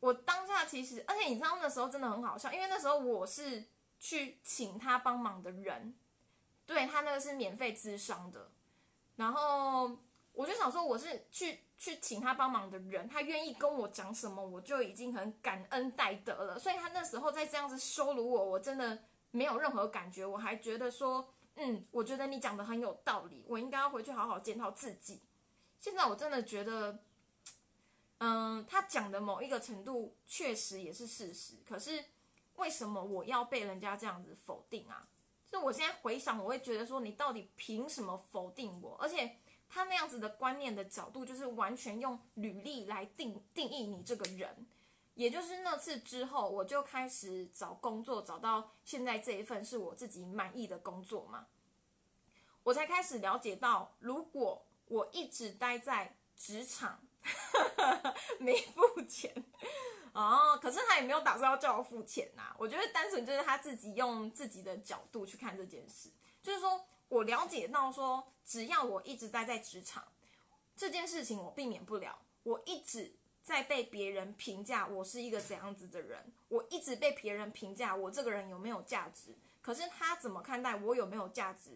[0.00, 3.64] 我当下其实，而且你知道那时候真的很好笑，因为那时候我是
[4.00, 5.94] 去请他帮忙的人，
[6.66, 8.50] 对他那个是免费咨商的，
[9.14, 9.96] 然后
[10.32, 16.58] 我就想说我是去去请他帮忙的人，他愿意跟我讲什么，我就已经很感恩戴德了。
[16.58, 21.33] 所以他那时候在这样子羞辱我，我真的没有任何感觉，我还觉得说。
[21.56, 25.20] 嗯，我觉得你讲的很有道理，我应该要回去好好检讨自己。
[25.78, 26.98] 现在我真的觉得，
[28.18, 31.54] 嗯，他讲的某一个程度确实也是事实。
[31.64, 32.04] 可是
[32.56, 35.06] 为什么我要被人家这样子否定啊？
[35.46, 38.96] 就我现在回想，我会觉得说，你到底凭什么否定我？
[39.00, 39.36] 而且
[39.68, 44.66] 他那样子的观念的角度，就是完全用履历来定定义你这个人。
[45.14, 51.46] 也就是那次之后，我就开始找工作，找到现在这一份是我自己满意的工作嘛，
[52.64, 57.00] 我才开始了解到，如果我一直待在职场，
[58.40, 59.32] 没付钱
[60.12, 62.54] 哦，可是他也没有打算要叫我付钱呐。
[62.58, 66.10] 我觉得单纯就是他自己用自己的角度去看这件事，
[66.42, 70.04] 就是说我了解到说，只要我一直待在职场，
[70.76, 73.14] 这件事情我避免不了，我一直。
[73.44, 79.34] 在被别人评价我是一个怎样子的人，我一直被别人评价我这个人有没有价值。
[79.60, 81.70] 可是他怎么看待我有没有价值？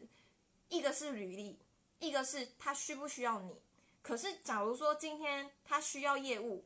[0.71, 1.59] 一个是履历，
[1.99, 3.61] 一个是他需不需要你。
[4.01, 6.65] 可是假如说今天他需要业务，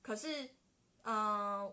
[0.00, 0.48] 可是，
[1.02, 1.72] 嗯，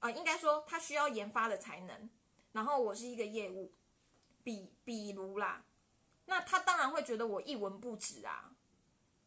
[0.00, 2.10] 呃，应该说他需要研发的才能，
[2.50, 3.70] 然后我是一个业务，
[4.42, 5.62] 比比如啦，
[6.24, 8.50] 那他当然会觉得我一文不值啊。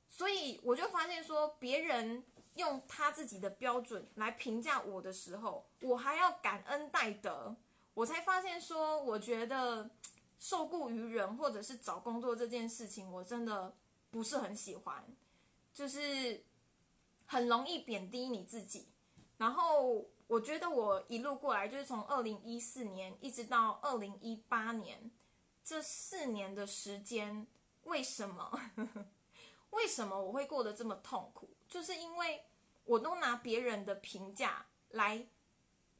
[0.10, 2.26] 所以我就发现说别人。
[2.60, 7.56] 用他自己的标准来评价我的时候，我还要感恩戴德，
[7.94, 9.90] 我才发现说，我觉得
[10.38, 13.74] 受雇于人或者是找工作这件事情，我真的
[14.12, 15.04] 不是很喜欢，
[15.74, 16.44] 就是
[17.26, 18.90] 很容易贬低你自己。
[19.38, 25.10] 然后我觉得我一路过来，就是从二零一四年一直到二零一八年
[25.64, 27.48] 这四年的时间，
[27.86, 28.60] 为什么？
[29.72, 31.50] 为什么我会过得这么痛苦？
[31.70, 32.44] 就是因为。
[32.90, 35.28] 我都拿别人的评价来，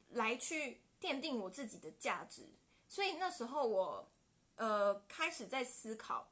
[0.08, 2.42] 来去奠定我自己的价值，
[2.88, 4.08] 所以那时候我，
[4.56, 6.28] 呃，开始在思考，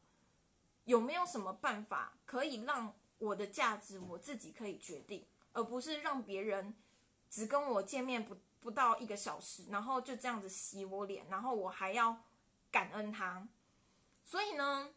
[0.83, 6.75] 有没有什么办法可以让我的价值我自己可以决定，而不是让别人
[7.31, 12.25] 只跟我见面不不到一个小时，然后就这样子洗我脸，然后我还要
[12.73, 13.47] 感恩他，
[14.25, 14.93] 所以呢。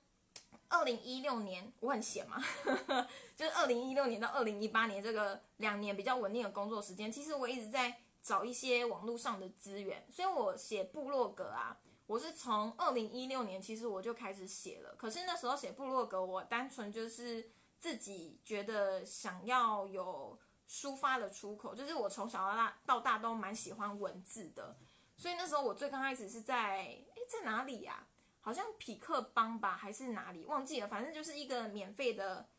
[0.72, 2.42] 二零一六年我很闲嘛，
[3.36, 24.78] 就是二零一六年到二零一八年这个两年比较稳定的工作时间，其实我一直在找一些网络上的资源，所以我写部落格啊，我是从二零一六年其实我就开始写了，可是那时候写部落格，我单纯就是自己觉得想要有抒发的出口，就是我从小到大到大都蛮喜欢文字的，
[25.18, 28.08] 所以那时候我最刚开始是在诶在哪里呀？
[28.42, 32.50] 好像匹克邦吧，还是哪里忘记了，反正就是一个免费的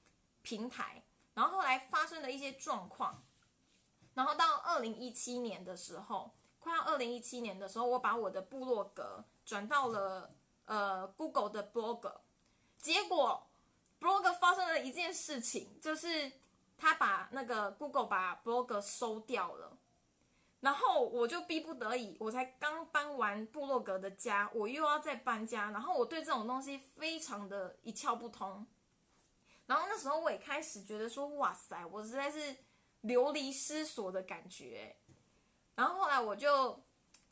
[0.41, 1.05] 平台。
[1.35, 3.25] 然后后来发生了一些状况，
[4.15, 10.35] 然后到二零一七年的时候，快要二零一七年的时候，我把我的部落格转到了
[10.67, 12.13] 呃 Google 的 Blog，
[12.77, 13.47] 结果
[13.99, 16.31] Blog 发生了一件事情，就是
[16.77, 19.72] 他把那个 Google 把 Blog 收掉了。
[20.63, 25.73] 然后我就逼不得已，我才刚搬完部落格的家，我又要再搬家。
[25.73, 28.65] 然后我对这种东西非常的一窍不通。
[29.67, 32.57] 然后那时候我也开始觉得说，哇塞，我实在是
[33.01, 34.95] 流离失所的感觉。
[35.75, 36.81] 然后后来我就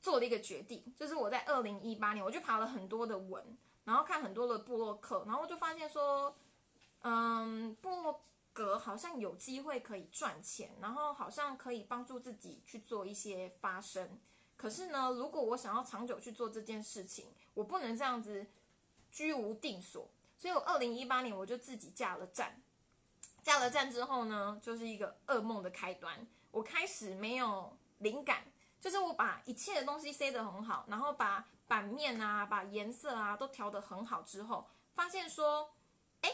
[0.03, 6.35] 做了一个决定，就是我在二零一八年，我就爬了很多的文，然后看很多的部落客，然后就发现说，
[7.03, 8.21] 嗯，部落。
[8.53, 14.19] 格好像有机会可以赚钱，然后好像可以帮助自己去做一些发声。
[14.57, 18.47] 可是呢，如果我想要长久去做这件事情，我不能这样子
[19.11, 20.09] 居无定所。
[20.37, 22.63] 所以我二零一八年我就自己架了站，
[23.43, 26.27] 架了站之后呢，就是一个噩梦的开端。
[26.51, 28.45] 我开始没有灵感，
[28.81, 35.73] 就是我把一切的东西塞得很好，然后把版面啊、把颜色啊都调得很好之后，发现说，
[36.21, 36.31] 哎，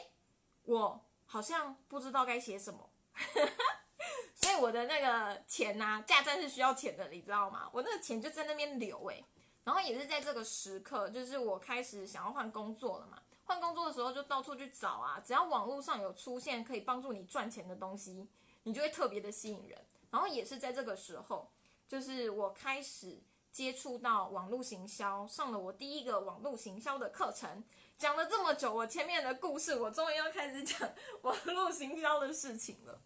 [0.64, 1.05] 我。
[1.26, 2.88] 好像不知道该写什么，
[4.34, 7.68] 所以我的那个钱呐，架站是需要钱的，你知道吗？
[7.72, 9.24] 我那个钱就在那边流诶。
[9.64, 13.20] 然后也是在这个时刻，就是我开始想要换工作了嘛。
[13.44, 18.28] 换工作的时候就到处去找啊，只要网络上有出现可以帮助你赚钱的东西，
[18.62, 19.84] 你就会特别的吸引人。
[20.10, 21.50] 然后也是在这个时候，
[21.88, 27.64] 就是我开始接触到网络行销，上了我第一个网络行销的课程。
[27.98, 30.88] 讲了这么久，我前面的故事，我终于要开始讲
[31.22, 33.00] 网络行销的事情了。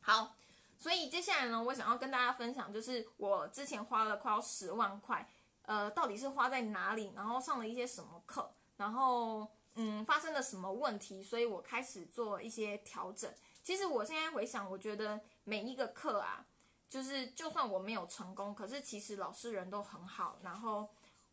[0.00, 0.36] 好，
[0.78, 5.28] 所以接下来呢，我想要跟大家分享，就是我之前花了快要十万块，
[5.62, 13.32] 呃，到底是花在哪里，然后上了一些什么课，然后嗯，发生了什么问题，所以我开始做一些调整。
[13.64, 16.46] 其实我现在回想，我觉得每一个课啊，
[16.88, 20.88] 就是就算我没有成功，可是其实老师人都很好，然后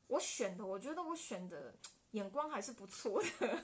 [0.10, 1.74] 我选的，我觉得我选的。
[2.14, 3.64] 眼光还是不错的，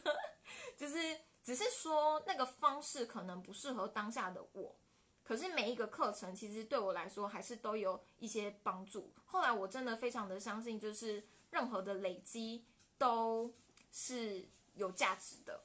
[0.77, 4.75] 就是只是说那个方式可能不适合当下的我，
[5.23, 9.12] 可是每一个课程其实对我来说还是都有一些帮助。
[9.25, 12.63] 后来我真的非常的相信，就是任何的累积
[12.99, 13.51] 都
[13.91, 15.63] 是有价值的。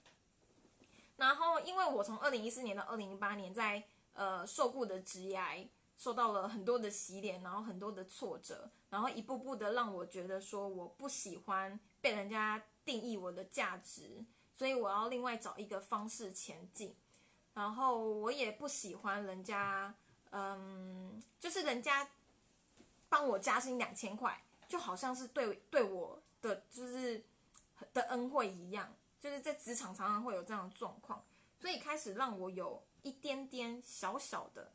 [1.19, 5.69] 然后因为我从二零一四年到二零一八年在呃受雇的职涯
[6.01, 16.97] 受到了很多的洗脸，然后很多的挫折，然后一步步的让我觉得说我不喜欢被人家定义我的价值，所以我要另外找一个方式前进。
[17.53, 19.95] 然后我也不喜欢人家，
[20.31, 22.09] 嗯，就是人家
[23.11, 27.23] 帮我加薪两千块，就好像是对对我的就是
[27.93, 31.23] 的恩惠一样，就是在职场常常会有这样的状况，
[31.61, 34.73] 所以开始让我有一点点小小的，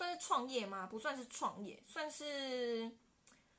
[0.00, 0.86] 算是创业吗？
[0.86, 2.90] 不算是创业，算是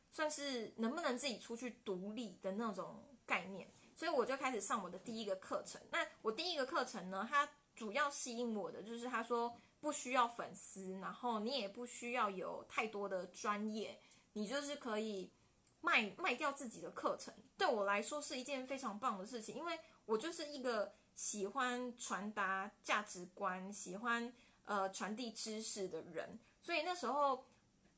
[0.10, 5.80] 算是能不能自己出去独立的那种概念，所以我就开始上我的第一个课程。
[5.92, 7.48] 那我第一个课程呢，它。
[7.74, 13.98] 主要吸引我的就是他说不需要粉丝，然后你也不需要有太多的专业，
[14.34, 15.32] 你就是可以
[15.80, 17.34] 卖卖掉自己的课程。
[17.58, 24.32] 对我来说是一件非常棒的事情，因为我就是一个喜欢传达价值观、喜欢
[24.66, 26.40] 呃传递知识的人。
[26.62, 27.46] 所以那时候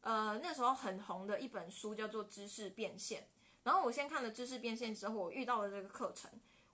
[0.01, 3.21] 呃那时候很红的一本书叫做《知识变现》，
[3.63, 6.29] 然后我先看了《知识变现》之后，我遇到了这个课程。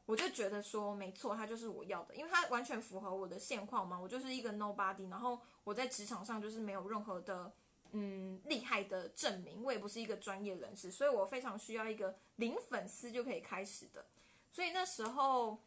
[0.05, 3.99] 我就觉得说没错，它就是我要的，因为它完全符合我的现况嘛。
[3.99, 7.51] 我就是一个 nobody，然后我在职场上就是没有任何的
[7.91, 14.03] 嗯厉害的证明，我也不是一个专业人士，所以我非常需要一个零粉丝就可以开始的。
[14.51, 15.59] 所以那时候，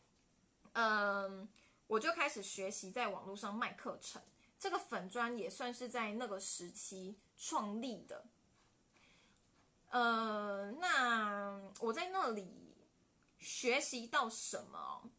[0.73, 1.49] 嗯，
[1.93, 4.23] 我就开始学习在网络上卖课程，
[4.59, 8.25] 这个粉砖也算是在那个时期创立的。
[9.91, 12.61] 呃，那我在那里。
[13.45, 15.11] 学习到什么？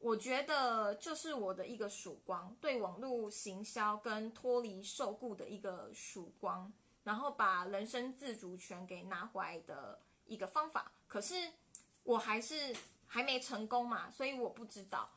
[0.00, 6.72] 我觉得就是我的一个曙光，对网络行销跟脱离受雇的一个曙光，
[7.04, 10.90] 然后把人生自主权给拿回来的一个方法。
[11.06, 11.52] 可是
[12.02, 12.74] 我还是
[13.06, 15.08] 还没成功嘛，所以我不知道。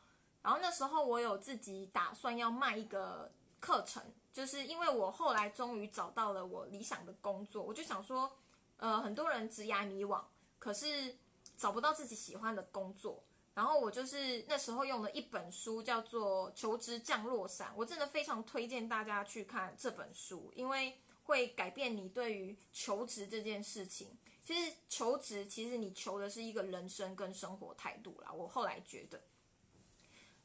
[0.42, 8.32] 然后那时候我有自己打算要卖一个课程，就是因为我后来终于找到了我理想的工作，我就想说，
[8.78, 10.22] 呃，很多人职涯迷惘，
[10.60, 11.18] 可是。
[11.58, 13.24] 找不到自己喜欢的工作，
[13.54, 24.18] 然后我就是那时候用了一本书，叫做《求职降落伞》，我真的非常推荐大家去看这本书，因为会改变你对于求职这件事情。
[24.44, 28.32] 其实求职，其实你求的是一个人生跟生活态度啦。
[28.32, 29.22] 我后来觉得，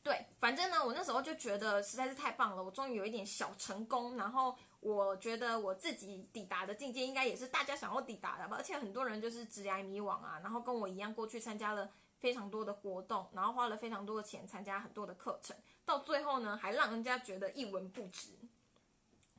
[0.07, 4.57] 对，反正呢，我那时候就觉得实在是太棒了，我终于有一点小成功，然后。
[4.81, 8.57] 我觉得我自己抵达的境界，应该也是大家想要抵达的吧。
[8.57, 11.91] 而且很多人就是直来迷惘啊，然后跟我一样过去参加了
[12.21, 18.29] 非常多的活动，然后花了非常多的钱参加很多的课程，到最后呢，还让人家觉得一文不值。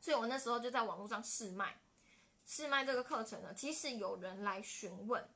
[0.01, 1.79] 所以我那时候就在网络上试卖，
[2.45, 5.29] 试卖这个课程呢，其实有人来询问，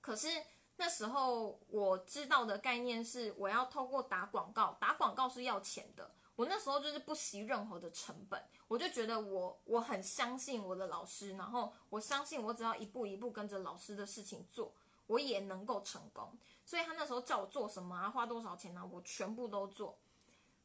[0.00, 0.28] 可是
[0.76, 6.10] 那时候我知道的概念是，我要透过打广告，打广告是要钱的。
[6.36, 14.70] 我那时候就是不惜任何的成本，我就觉得我我很相信我的老师，然后我相信我只要一步一步跟着老师的事情做，
[15.06, 16.36] 我也能够成功。
[16.66, 19.96] 所以他那时候叫我做什么啊，花多少钱呢，我全部都做。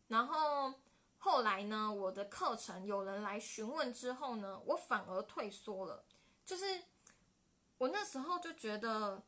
[0.10, 0.74] 然后
[1.20, 6.04] 后来呢，我的课程有人来询问之后呢，我反而退缩了，
[6.46, 6.84] 就是
[7.78, 9.24] 我那时候就觉得，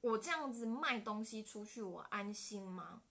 [0.00, 3.02] 我这样子卖东西出去，我安心吗？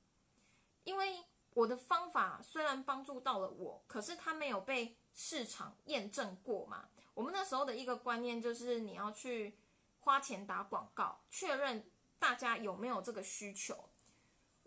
[0.84, 1.23] 因为。
[1.56, 6.88] 我的方法虽然帮助到了我，可是它没有被市场验证过嘛。
[7.15, 9.58] 我们那时候的一个观念就是你要去
[9.99, 11.84] 花钱打广告，确认
[12.19, 13.89] 大家有没有这个需求。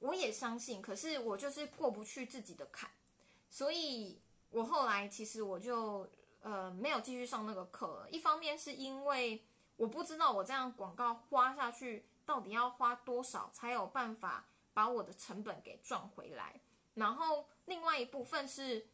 [0.01, 2.91] 我也相信，可是我就是过不去自己的坎，
[3.49, 8.11] 所以我后来其实我就呃没有继续上那个课了。
[8.11, 9.43] 一方面是因为
[9.77, 16.59] 我不知道我这样广告花下去到底要花多少才有办法把我的成本给赚回来。
[16.95, 18.87] 然后另外一部分是，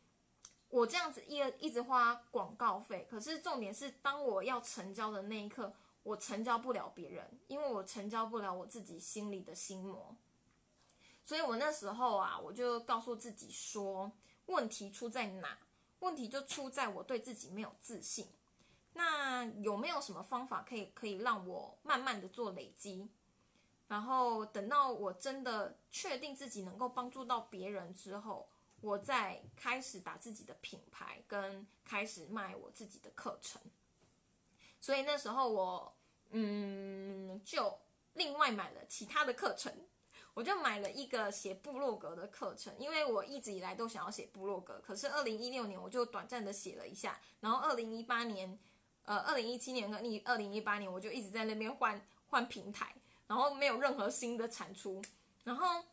[0.69, 5.73] 我这样子一一直花广告费，可是重点是，当我要成交的那一刻，
[6.03, 10.17] 我成交不了别人，因为我成交不了我自己心里的心魔。
[11.23, 14.11] 所以我那时候啊，我就告诉自己说，
[14.47, 15.57] 问题出在哪？
[16.01, 18.27] 问题就出在我对自己没有自信。
[18.95, 23.09] 那有没有什么方法可以可以让我慢慢的做累积？
[23.89, 28.47] 然后等到我真的确定自己能够帮助到别人之后，
[28.83, 33.61] 我再开始打自己的品牌，跟开始卖我自己的课程。
[34.79, 35.97] 所以那时候我，
[36.31, 37.79] 嗯，就
[38.13, 39.73] 另外买了其他的课程，
[40.35, 48.59] 我就买了一个写部落格的课程，因为我一直以来都想要写部落格，可是二零一六年我就短暂的写了一下，然后二零一八年，
[49.05, 52.95] 呃，二零一七年跟二零一八年我就一直在那边换换平台。
[53.29, 55.01] 然后没有任何新的产出，
[55.45, 55.85] 然后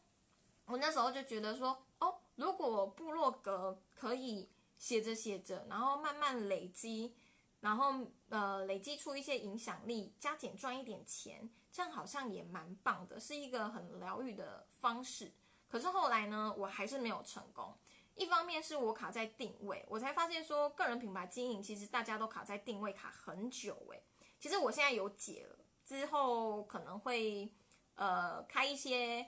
[0.65, 7.13] 我那时候就觉得说，哦，如果部落格可以写着写着，然后慢慢累积，
[7.59, 7.93] 然后
[8.29, 15.31] 呃累积出一些影响力，加减赚一点钱，这样好像也蛮棒的，是一个很疗愈的方式。
[15.67, 17.75] 可是后来呢，我还是没有成功。
[18.15, 24.01] 一方面是我卡在定位，我才发现说个人品牌经营其实大家都卡在定位卡很久诶。
[24.39, 25.54] 其实我现在有解了，
[25.85, 27.49] 之后可能会
[27.95, 29.27] 呃开一些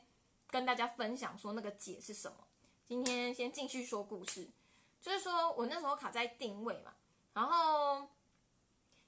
[0.49, 2.37] 跟大家分享说那个解是什么。
[2.85, 4.47] 今天先继续说故事，
[5.01, 6.93] 就是说我那时候卡在定位嘛，
[7.33, 8.07] 然后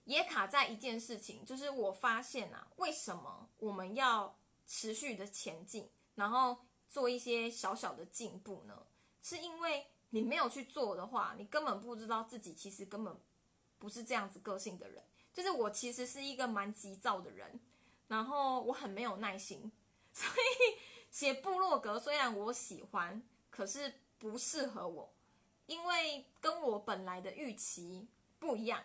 [0.04, 4.36] 也卡在一件事情，就是我发现啊，为什么我们要
[4.68, 8.86] 持续的前进，然后做一些小小的进步呢？
[9.22, 13.16] 是因为你没有去做的话，你根本不知道自己其实根本
[13.78, 15.04] 不是这样子个性的人。
[15.34, 17.60] 就是我其实是一个蛮急躁的人，
[18.08, 19.72] 然后我很没有耐心，
[20.12, 20.78] 所以
[21.12, 25.14] 写部落格虽然我喜欢，可是不适合我，
[25.66, 28.08] 因为跟我本来的预期
[28.40, 28.84] 不一样。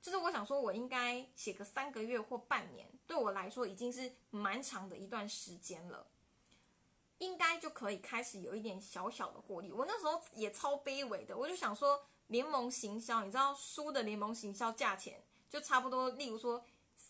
[0.00, 6.06] 就是我想说，我应该写个三个月或半年，对我来说已经是蛮长的一段时间了。
[7.18, 9.70] 应该就可以开始有一点小小的获利。
[9.70, 16.64] 我那时候也超卑微的，我就想说联盟行销，你知道书的联盟行销价钱就差不多，例如说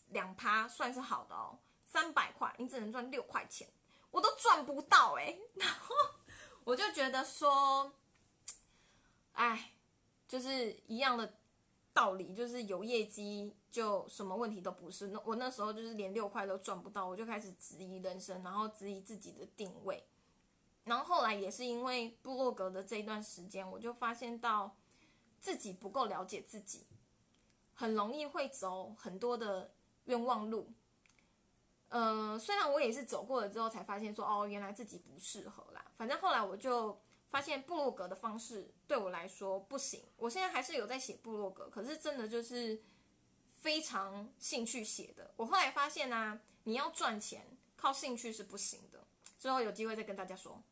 [0.09, 3.69] 两趴算是好的哦，三百块你只能赚六块钱，
[4.11, 5.39] 我都赚不到哎。
[5.55, 5.95] 然后
[6.65, 7.93] 我就觉得说，
[9.33, 9.73] 哎，
[10.27, 11.35] 就是一样的
[11.93, 15.09] 道理，就是有业绩就什么问题都不是。
[15.09, 20.03] 那我那时候就是连六块都赚不到，我就开始质疑人生，然后质疑自己的定位。
[20.85, 24.75] 然后后来也是因为部落格的这一段时间，我就发现到
[25.39, 26.87] 自己不够了解自己，
[27.81, 29.73] 很容易会走很多的
[30.05, 30.71] 冤枉路。
[31.89, 35.91] 呃，虽然我也是走过了之后才发现说，哦，原来自己不适合啦。
[35.97, 37.01] 反正后来我就
[37.31, 40.05] 发现部落格的方式对我来说不行。
[40.19, 42.83] 我现在还是有在写部落格，可是真的就是
[43.49, 45.33] 非常兴趣写的。
[45.39, 49.03] 我后来发现呢，你要赚钱靠兴趣是不行的。
[49.39, 50.63] 之后有机会再跟大家说。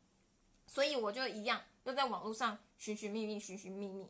[0.67, 4.07] 所以我就一样，又在网络上寻寻觅觅，寻寻觅觅。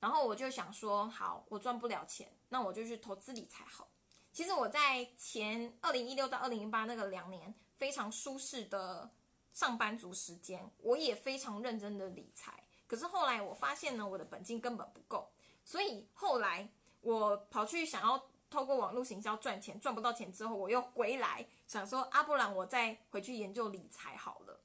[0.00, 3.88] 然后我就想说，好，我赚不了钱，那我就去投资理财好。
[4.32, 9.10] 其实我在前二零一六到二零一八那个两年非常舒适的
[9.52, 12.62] 上班族时间，我也非常认真的理财。
[12.86, 15.30] 可是后来我发现呢，我的本金根本不够，
[15.64, 16.70] 所以后来
[17.00, 24.60] 我跑去想要透过网络行销赚钱，赚不到钱之后，我又回来想说，阿不然我再回去研究理财好了。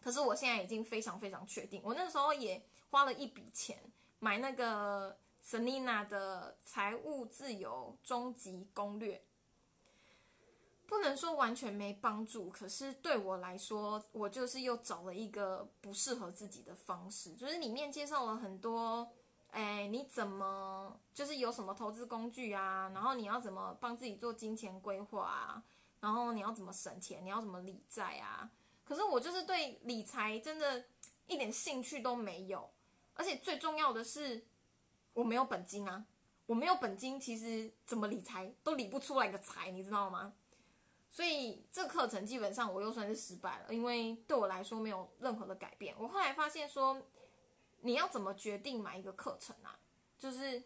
[0.00, 3.82] 可是我现在已经非常非常确定，我那时候也花了一笔钱
[4.22, 9.20] 买那个 Selina 的财务自由终极攻略，
[10.86, 19.10] 不能说完全没帮助，可是对我来说，我就是又找了一个不适合自己的方式，就是里面介绍了很多，
[19.50, 25.64] 哎，你怎么就是有什么投资工具啊，然后你要怎么帮自己做金钱规划啊，
[25.98, 28.48] 然后你要怎么省钱，你要怎么理债啊。
[28.84, 30.84] 可是我就是对理财真的
[31.26, 32.70] 一点兴趣都没有，
[33.14, 34.44] 而且最重要的是
[35.12, 36.04] 我没有本金啊！
[36.46, 40.34] 我没有本金，其实怎么理财都理不出来个财，你知道吗？
[41.10, 45.94] 所以这课程基本上我又算是失败了，因为对我来说没有任何的改变。
[45.98, 47.00] 我后来发现说，
[47.80, 49.78] 你要怎么决定买一个课程啊？
[50.18, 50.62] 就是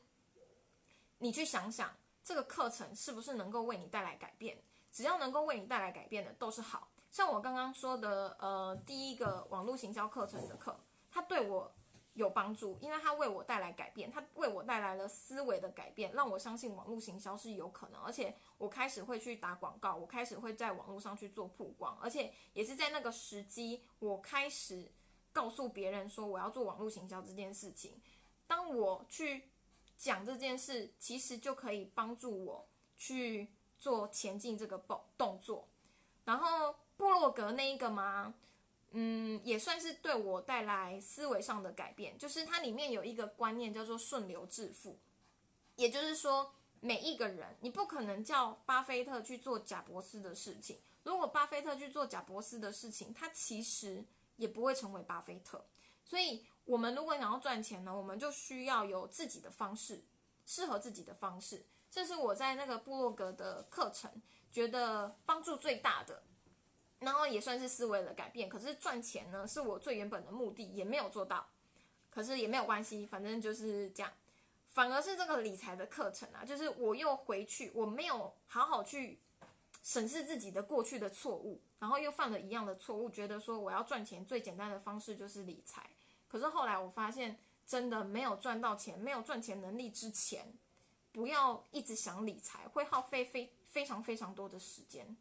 [1.19, 4.57] 你去想想这个课程是不是能够为你带来改变，
[4.93, 6.89] 只要能够为你带来改变的都是好。
[7.11, 10.79] 像我刚刚说的，呃，第一个网络行销课程的课，
[11.11, 11.73] 它对我
[12.17, 24.91] 有帮助，因为它为我带来改变，它为我带来了思维的改变，让我相信网络行销是有可能，而且我开始会去打广告，我开始会在网络上去做曝光，而且也是在那个时机，我开始
[25.33, 28.01] 告诉别人说我要做网络行销这件事情。
[28.47, 29.51] 当我去
[29.97, 33.49] 讲这件事，其实就可以帮助我去
[33.79, 35.69] 做前进这个动动作，
[36.25, 36.75] 然后。
[36.97, 38.33] 部落格那一个吗？
[38.99, 42.17] 嗯，也算是对我带来思维上的改变。
[42.17, 44.99] 就是它里面有一个观念叫做顺流致富，
[45.75, 50.79] 也就是说，每一个人你不可能叫巴菲特去做贾伯斯的事情。
[51.03, 54.03] 如果巴菲特去做贾伯斯的事情，他其实
[54.37, 55.63] 也不会成为巴菲特。
[56.03, 60.03] 所以，我们如果想要赚钱呢，我们就需要有自己的方式，
[60.47, 61.67] 适合自己的方式。
[61.91, 64.11] 这是我在那个部落格的课程
[64.51, 66.23] 觉得帮助最大的。
[67.01, 71.47] 然后也算是思维的改变，可是赚钱呢是我最原本的目的，也没有做到，
[72.11, 74.13] 可是也没有关系，反正就是这样。
[74.69, 79.19] 反而是这个理财的课程啊，就是我又回去，我没有好好去
[79.83, 85.89] 审视自己的过去的错误，然后又犯了一样的错误，觉得说我要赚钱最简单的方式就是理财。
[86.29, 90.53] 可是后来我发现，真的没有赚到钱，没有赚钱能力之前，
[91.13, 95.17] 不要一直想理财，会耗费非非常非常多的时间。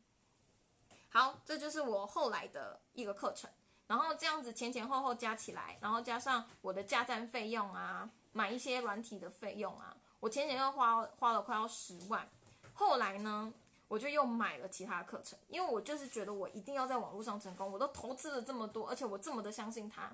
[1.15, 3.49] 好，这就是我后来的一个课程。
[3.87, 12.29] 然后这样子前前后后加起来，然后加上我的加站费用啊，买一些软体的费用啊，我前前后花花了快要十万。
[12.73, 13.53] 后来呢？
[13.87, 17.71] 我就又买了其他课程，因为我就是觉得我一定要在网络上成功。
[17.71, 20.11] 我都投资了这么多，而且我这么的相信它，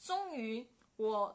[0.00, 0.64] 终于
[0.96, 1.34] 我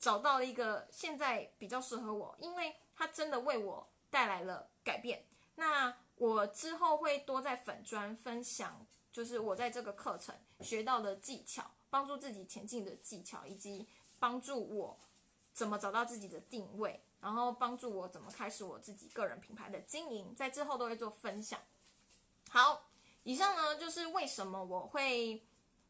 [0.00, 5.24] 找到了一个现在比较适合我，因为它真的为我带来了改变。
[5.54, 13.86] 那我之后会多在粉砖分享，就是我在这个课程学到的技巧，帮助自己前进的技巧，以及
[14.18, 14.98] 帮助我
[15.52, 17.02] 怎么找到自己的定位。
[17.20, 21.58] 然后帮助我怎么开始我自己个人品牌的经营，在之后都会做分享。
[22.48, 22.86] 好，
[23.24, 25.44] 以上呢就是为什么我会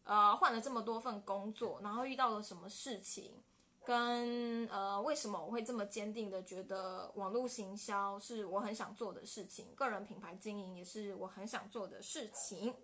[0.05, 3.43] 呃换了这么多份工作，然后遇到了什么事情，
[3.89, 12.74] 跟呃为什么我会这么坚定的觉得网络行销是我很想做的事情，个人品牌经营也是我很想做的事情。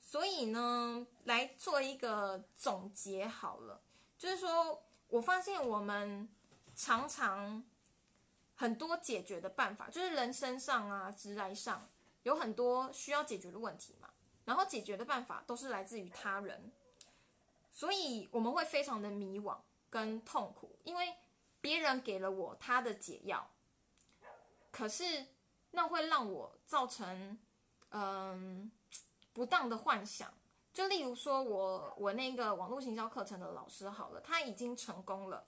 [0.00, 3.80] 所以呢，来做一个总结好了，
[4.18, 6.28] 就是说我发现我们。
[6.80, 7.64] 常常
[8.54, 11.88] 很多解决的办法，就是人身上啊、直来上
[12.22, 14.08] 有很多需要解决的问题嘛。
[14.44, 16.70] 然后解决的办法都是来自于他人，
[17.72, 19.56] 所以我们会非常的迷惘
[19.90, 21.14] 跟痛苦，因为
[21.60, 23.50] 别人给了我他的解药，
[24.70, 25.26] 可是
[25.70, 27.38] 那会让我造成
[27.90, 28.70] 嗯
[29.32, 30.32] 不当的幻想。
[30.72, 35.44] 就例如说我我那个网络行销课程的老师好了，他已经成功了。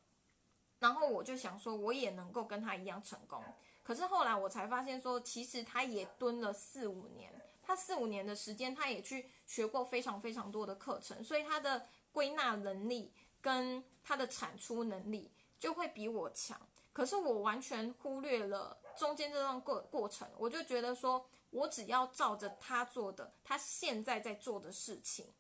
[0.80, 3.42] 然后我就想说，我也能够跟他一样成功。
[3.82, 7.32] 可是后来我才发现，说其实他也蹲了四五年，
[7.62, 16.60] 他四五年的时间，他也去学过非常非常多的课程，所以他的归纳能力跟他的产出能力就会比我强。
[16.92, 25.32] 可是我完全忽略了中间这段过过程，我就觉得说我只要照着他做的，他现在在做的事情，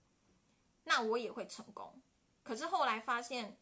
[0.84, 2.00] 那我也会成功。
[2.42, 3.56] 可是后来发现。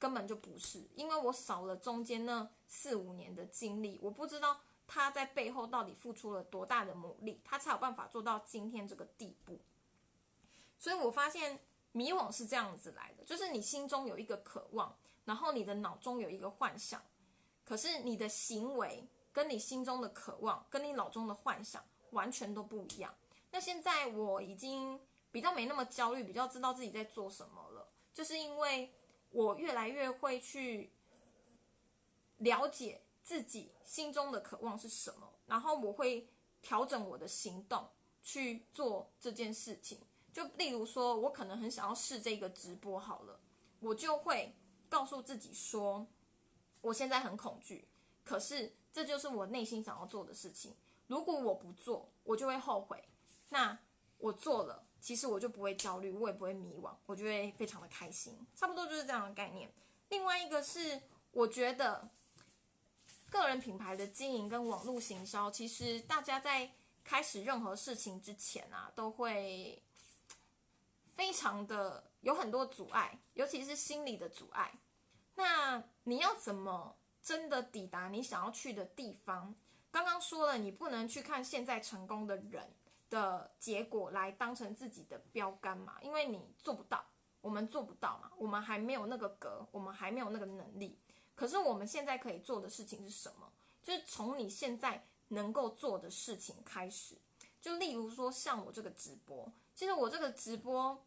[0.00, 9.60] 根本就不是，因为我少了中间那四五年的经历，我不知道他在背后到底付出了多大的努力，他才有办法做到今天这个地步。
[10.78, 11.60] 所以我发现
[11.92, 17.02] 迷惘是这样子来的，就是你心中有一个渴望，然后你的脑中有一个幻想，
[17.64, 23.14] 可是你的行为跟你心中的渴望跟你脑中的幻想完全都不一样。
[23.50, 28.92] 那现在我已经比较没那么焦虑，比较知道自己在做什么了，就是因为。
[29.32, 30.90] 我越来越会去
[32.38, 36.28] 了解自己心中的渴望是什么，然后我会
[36.60, 37.88] 调整我的行动
[38.24, 40.00] 去做这件事情。
[40.32, 43.40] 就例如说，我可能很想要试这个直播，好了，
[43.80, 44.54] 我就会
[44.88, 46.06] 告诉自己说，
[46.80, 47.88] 我现在很恐惧，
[48.24, 50.74] 可是这就是我内心想要做的事情。
[51.06, 53.02] 如果我不做，我就会后悔。
[53.48, 53.78] 那
[54.18, 54.84] 我做了。
[55.02, 59.72] 其实我就不会焦虑，我也不会迷惘，我就会非常的开心，差不多就是这样的概念。
[60.10, 61.00] 另外一个是，
[61.32, 62.06] 我觉得
[63.30, 66.70] 个人品牌的经营跟网络行销，其实大家在
[67.02, 69.82] 开始任何事情之前啊，都会
[71.20, 74.72] 非常的有很多阻碍，尤其是心理的阻碍。
[75.34, 79.54] 那你要怎么真的抵达你想要去的地方？
[79.90, 82.72] 刚刚说了，你不能去看现在成功的人。
[83.10, 85.96] 的结果来当成自己的标杆嘛？
[86.00, 87.04] 因为你做不到，
[87.40, 90.96] 我们做不到嘛，我们还没有那个格，我们还没有那个能力。
[91.34, 93.52] 可是我们现在可以做的事情是什么？
[93.82, 97.16] 就是从你现在能够做的事情开始。
[97.60, 101.04] 就例如说，像我这个直播，其实我这个直播，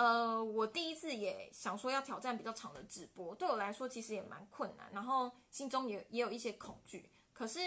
[0.00, 7.10] 呃，我第一次也想说要挑战比较长的直播，对我来说其实也蛮困难，然后心中也也有一些恐惧。
[7.34, 7.60] 可是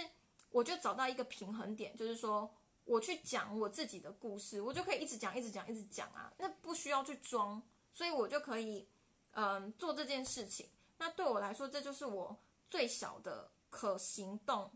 [0.49, 2.49] 我就找到一个平衡点，就是说。
[2.85, 7.63] 我去讲我自己的故事，我就可以一直讲，一直讲，一直讲啊，那不需要去装，
[7.93, 8.85] 所以我就可以，
[9.31, 10.67] 嗯，做这件事情。
[10.97, 14.69] 那对我来说，这就是我最小的可行动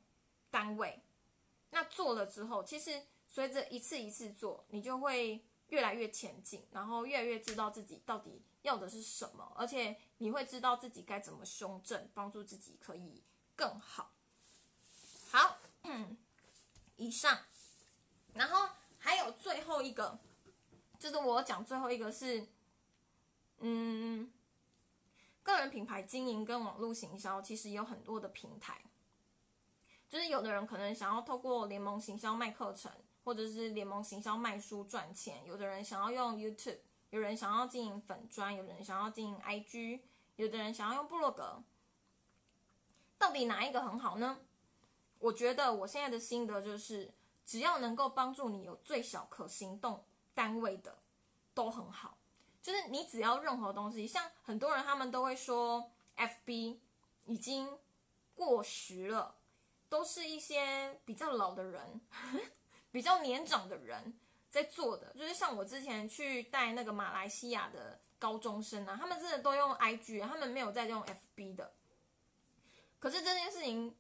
[0.50, 0.98] 单位。
[1.70, 13.22] 那做了之后，其实随着一次一次做，你就会越来越前进，然后越来越知道自己到底要的是什么，而且你会知道自己该怎么修正，帮助自己可以
[13.56, 14.12] 更好。
[15.30, 15.58] 好，
[16.96, 17.40] 以上。
[18.34, 20.20] 然后还有最后一个，
[21.00, 22.48] 就是我讲最后一个是，
[23.58, 24.32] 嗯，
[25.42, 28.80] 个人品牌经营跟网络行销其实有很多的平台，
[30.08, 32.92] 就是有的人可能想要透过联盟行销卖课程，
[33.28, 36.78] 或者是联盟行销卖书赚钱；有的人想要用 YouTube，
[37.10, 40.00] 有人想要经营粉砖，有人想要经营 IG，
[40.38, 41.62] 有的人想要用部落格。
[43.18, 44.40] 到底哪一个很好呢？
[45.20, 47.12] 我觉得我现在的心得就是，
[47.46, 51.00] 只要能够帮助你有最小可行动单位的，
[51.54, 52.18] 都很好。
[52.62, 56.78] 就是你只要任何东西，像很多人他们都会说，FB
[57.26, 57.78] 已经
[58.34, 59.36] 过时了，
[59.90, 62.00] 都是一些比较老的人、
[62.98, 64.12] 比较年长的人
[64.50, 65.14] 在做的。
[65.14, 71.72] 就是像我之前去带那个马来西亚的高中生啊，他们真的都用 IG，他们没有在用 FB 的。
[72.98, 73.96] 可是这件事情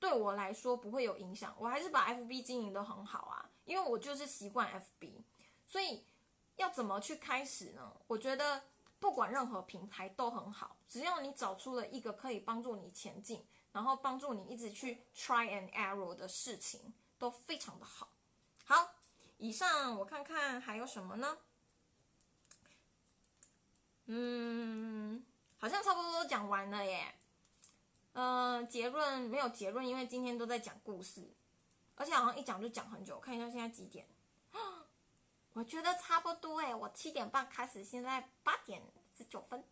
[0.00, 5.22] 对我来说不会有影响，我还是把 FB 经营的很好啊，因为我就是习惯 FB。
[5.66, 6.06] 所以
[6.56, 7.94] 要怎么去开始呢？
[8.06, 8.62] 我觉得
[8.98, 18.08] 不管任何平台都很好，只要你找出了一个可以帮助你前进，然后帮助你一直去 try and error 的事情，都非常的好。
[18.64, 18.94] 好，
[19.38, 21.38] 以上我看看还有什么呢？
[24.06, 25.24] 嗯，
[25.58, 27.14] 好像差不多都讲完了耶。
[28.12, 31.28] 嗯，结论没有结论，因为今天都在讲故事，
[31.96, 33.20] 而且好像一讲就讲很久。
[33.20, 34.08] 看一下现在几点？
[35.52, 38.82] 我觉得差不多哎，我七点半开始，现在八点
[39.16, 39.62] 十九分。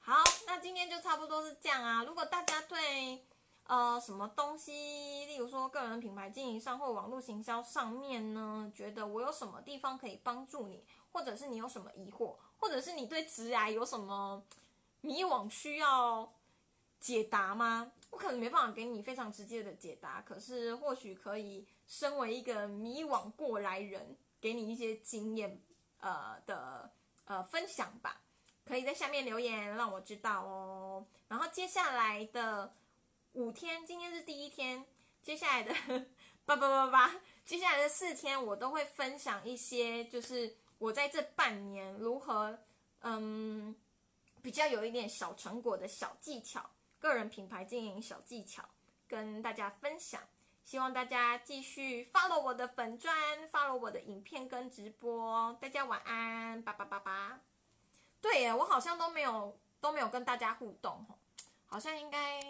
[0.00, 2.04] 好，那今天就差不多是这样啊。
[2.04, 3.26] 如果大家对
[3.66, 4.72] 呃什么东西，
[5.26, 14.42] 例如说个人品牌经营上或网络行销上面呢，觉得我有什么地方可以帮助你，或者是你有什么疑惑，或者是你对直癌有什么
[15.00, 16.32] 迷惘需要。
[16.98, 17.92] 解答吗？
[18.10, 25.60] 我可能没办法给你非常直接的解答，可是或许可以身为一个迷惘过来人，给你一些经验，
[26.00, 26.90] 呃的
[27.26, 28.22] 呃分享吧。
[28.64, 31.06] 可以在下面留言让我知道哦。
[31.28, 32.72] 然后接下来的
[33.36, 34.82] 五天，今天是第一天，
[35.22, 35.70] 接下来的
[36.46, 42.58] 八八八八，接下来的四天我都会分享一些，就是我在这半年如何
[43.00, 43.76] 嗯
[44.40, 46.70] 比较有一点小成果的小技巧。
[46.98, 48.66] 个人品牌经营小技巧
[49.06, 50.22] 跟大家分享，
[50.64, 53.14] 希望大家继续 follow 我的粉砖
[53.50, 55.54] ，follow 我的影片跟直播。
[55.60, 57.38] 大家晚安，拜拜拜拜。
[58.22, 61.06] 对耶，我好像都没有都没有跟大家互动
[61.66, 62.40] 好像应该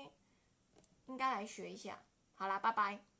[1.06, 2.02] 应该来学一下。
[2.34, 3.15] 好啦，拜拜。